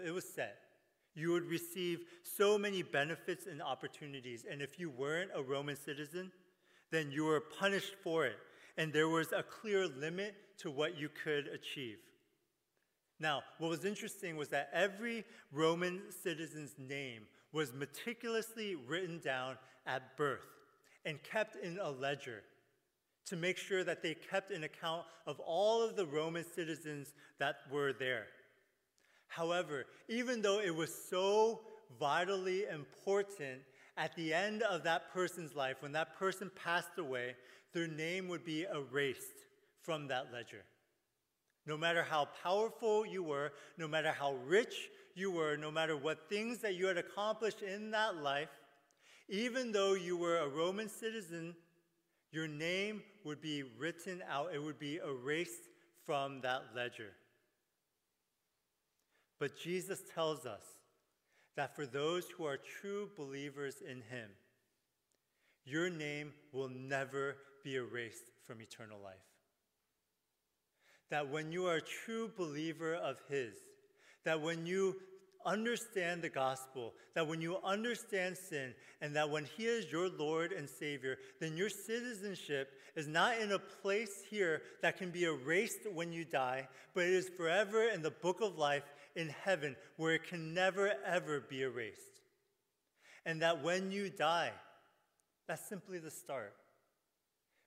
it 0.06 0.14
was 0.14 0.24
set. 0.24 0.69
You 1.16 1.32
would 1.32 1.46
receive 1.46 2.00
so 2.24 2.58
many 2.58 2.82
benefits 2.84 3.46
and 3.46 3.62
opportunities. 3.62 4.46
And 4.50 4.62
if 4.62 4.80
you 4.80 4.90
weren't 4.90 5.32
a 5.36 5.42
Roman 5.42 5.76
citizen, 5.76 6.32
then 6.92 7.12
you 7.12 7.26
were 7.26 7.42
punished 7.42 7.96
for 8.04 8.26
it. 8.26 8.38
And 8.78 8.94
there 8.94 9.10
was 9.10 9.32
a 9.32 9.44
clear 9.44 9.88
limit 9.88 10.36
to 10.60 10.72
what 10.72 10.98
you 10.98 11.10
could 11.24 11.48
achieve. 11.48 11.98
Now, 13.20 13.42
what 13.58 13.70
was 13.70 13.84
interesting 13.84 14.38
was 14.38 14.50
that 14.50 14.70
every 14.74 15.26
Roman 15.52 16.02
citizen's 16.24 16.76
name 16.78 17.24
was 17.52 17.74
meticulously 17.74 18.76
written 18.76 19.20
down 19.20 19.58
at 19.86 20.16
birth 20.16 20.46
and 21.06 21.22
kept 21.24 21.58
in 21.58 21.80
a 21.82 21.90
ledger 21.90 22.44
to 23.26 23.36
make 23.36 23.58
sure 23.58 23.84
that 23.84 24.02
they 24.02 24.14
kept 24.16 24.52
an 24.52 24.64
account 24.64 25.04
of 25.28 25.40
all 25.40 25.82
of 25.82 25.96
the 25.96 26.06
Roman 26.06 26.46
citizens 26.56 27.14
that 27.40 27.58
were 27.72 27.94
there. 27.94 28.28
However, 29.30 29.86
even 30.10 30.42
though 30.42 30.60
it 30.60 30.76
was 30.76 30.94
so 31.10 31.62
vitally 32.00 32.66
important, 32.66 33.62
at 33.96 34.16
the 34.16 34.34
end 34.34 34.64
of 34.64 34.84
that 34.84 35.14
person's 35.14 35.56
life, 35.56 35.78
when 35.82 35.92
that 35.94 36.18
person 36.18 36.52
passed 36.62 36.98
away, 36.98 37.36
their 37.74 37.88
name 37.88 38.28
would 38.28 38.44
be 38.44 38.66
erased 38.74 39.46
from 39.82 40.08
that 40.08 40.32
ledger. 40.34 40.64
No 41.66 41.78
matter 41.78 42.02
how 42.02 42.28
powerful 42.42 43.06
you 43.06 43.22
were, 43.22 43.52
no 43.78 43.88
matter 43.88 44.12
how 44.12 44.34
rich 44.48 44.90
you 45.16 45.32
were, 45.32 45.58
no 45.58 45.70
matter 45.70 45.96
what 45.96 46.30
things 46.30 46.60
that 46.60 46.76
you 46.76 46.88
had 46.88 46.98
accomplished 46.98 47.62
in 47.62 47.92
that 47.92 48.16
life, 48.18 48.50
even 49.28 49.72
though 49.72 49.94
you 49.94 50.18
were 50.18 50.38
a 50.38 50.48
Roman 50.48 50.90
citizen, 50.90 51.56
your 52.32 52.48
name 52.48 53.04
would 53.26 53.42
be 53.42 53.64
written 53.78 54.24
out, 54.28 54.54
it 54.54 54.64
would 54.64 54.80
be 54.80 54.98
erased 54.98 55.70
from 56.06 56.42
that 56.42 56.64
ledger. 56.76 57.12
But 59.40 59.58
Jesus 59.58 60.02
tells 60.14 60.46
us 60.46 60.64
that 61.56 61.76
for 61.76 61.86
those 61.86 62.26
who 62.30 62.46
are 62.46 62.58
true 62.58 63.10
believers 63.16 63.76
in 63.82 64.02
Him, 64.10 64.30
your 65.66 65.90
name 65.90 66.34
will 66.52 66.70
never 66.70 67.38
be 67.64 67.76
erased 67.76 68.32
from 68.46 68.62
eternal 68.62 69.00
life. 69.04 69.16
That 71.10 71.30
when 71.30 71.52
you 71.52 71.68
are 71.68 71.78
a 71.78 71.82
true 71.82 72.32
believer 72.36 72.96
of 72.96 73.18
His, 73.30 73.56
that 74.26 74.42
when 74.42 74.66
you 74.66 74.96
understand 75.46 76.22
the 76.22 76.30
gospel, 76.30 76.94
that 77.16 77.28
when 77.28 77.42
you 77.42 77.58
understand 77.64 78.38
sin, 78.38 78.74
and 79.02 79.16
that 79.16 79.30
when 79.30 79.46
He 79.46 79.66
is 79.66 79.92
your 79.92 80.10
Lord 80.10 80.52
and 80.52 80.70
Savior, 80.70 81.18
then 81.40 81.56
your 81.56 81.70
citizenship 81.70 82.72
is 82.96 83.08
not 83.08 83.40
in 83.40 83.54
a 83.54 83.60
place 83.60 84.24
here 84.30 84.62
that 84.82 84.98
can 84.98 85.10
be 85.10 85.24
erased 85.24 85.90
when 85.94 86.12
you 86.12 86.26
die, 86.26 86.68
but 86.94 87.06
it 87.06 87.14
is 87.14 87.30
forever 87.30 87.84
in 87.84 88.02
the 88.02 88.12
book 88.12 88.42
of 88.42 88.58
life 88.58 88.84
in 89.16 89.30
heaven 89.30 89.76
where 89.98 90.14
it 90.14 90.24
can 90.24 90.54
never, 90.54 90.94
ever 91.06 91.40
be 91.40 91.64
erased. 91.64 92.22
And 93.26 93.42
that 93.42 93.64
when 93.64 93.92
you 93.92 94.10
die, 94.10 94.52
that's 95.48 95.68
simply 95.68 96.00
the 96.00 96.12
start. 96.12 96.54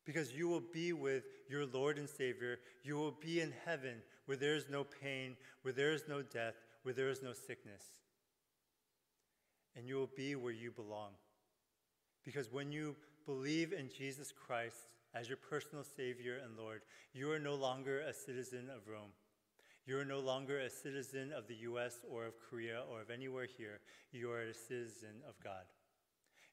Because 0.05 0.33
you 0.33 0.48
will 0.48 0.62
be 0.72 0.92
with 0.92 1.24
your 1.48 1.66
Lord 1.66 1.98
and 1.98 2.09
Savior. 2.09 2.59
You 2.83 2.96
will 2.96 3.14
be 3.20 3.40
in 3.40 3.52
heaven 3.64 4.02
where 4.26 4.37
there 4.37 4.57
is 4.57 4.66
no 4.68 4.85
pain, 4.85 5.37
where 5.62 5.74
there 5.74 5.92
is 5.92 6.05
no 6.09 6.22
death, 6.22 6.55
where 6.83 6.94
there 6.94 7.11
is 7.11 7.22
no 7.22 7.33
sickness. 7.33 7.83
And 9.76 9.87
you 9.87 9.96
will 9.96 10.11
be 10.16 10.35
where 10.35 10.52
you 10.52 10.70
belong. 10.70 11.11
Because 12.24 12.52
when 12.52 12.72
you 12.72 12.96
believe 13.26 13.72
in 13.72 13.88
Jesus 13.96 14.33
Christ 14.33 14.88
as 15.14 15.28
your 15.28 15.38
personal 15.38 15.85
Savior 15.85 16.40
and 16.44 16.57
Lord, 16.57 16.83
you 17.12 17.31
are 17.31 17.38
no 17.38 17.55
longer 17.55 18.00
a 18.00 18.12
citizen 18.12 18.68
of 18.74 18.88
Rome. 18.88 19.12
You 19.84 19.98
are 19.98 20.04
no 20.04 20.20
longer 20.20 20.60
a 20.60 20.70
citizen 20.70 21.32
of 21.32 21.48
the 21.48 21.56
US 21.70 22.04
or 22.08 22.24
of 22.26 22.34
Korea 22.38 22.82
or 22.90 23.00
of 23.00 23.10
anywhere 23.10 23.46
here. 23.46 23.80
You 24.12 24.30
are 24.30 24.42
a 24.42 24.54
citizen 24.54 25.22
of 25.28 25.34
God. 25.42 25.66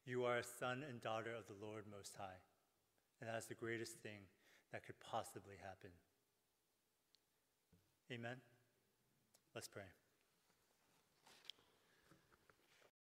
You 0.05 0.25
are 0.25 0.37
a 0.37 0.43
son 0.43 0.83
and 0.87 1.01
daughter 1.01 1.31
of 1.37 1.45
the 1.45 1.65
Lord 1.65 1.83
Most 1.89 2.15
High. 2.17 2.41
And 3.21 3.29
that's 3.29 3.45
the 3.45 3.53
greatest 3.53 4.01
thing 4.01 4.21
that 4.71 4.85
could 4.85 4.99
possibly 4.99 5.55
happen. 5.61 5.91
Amen. 8.11 8.37
Let's 9.53 9.67
pray. 9.67 10.08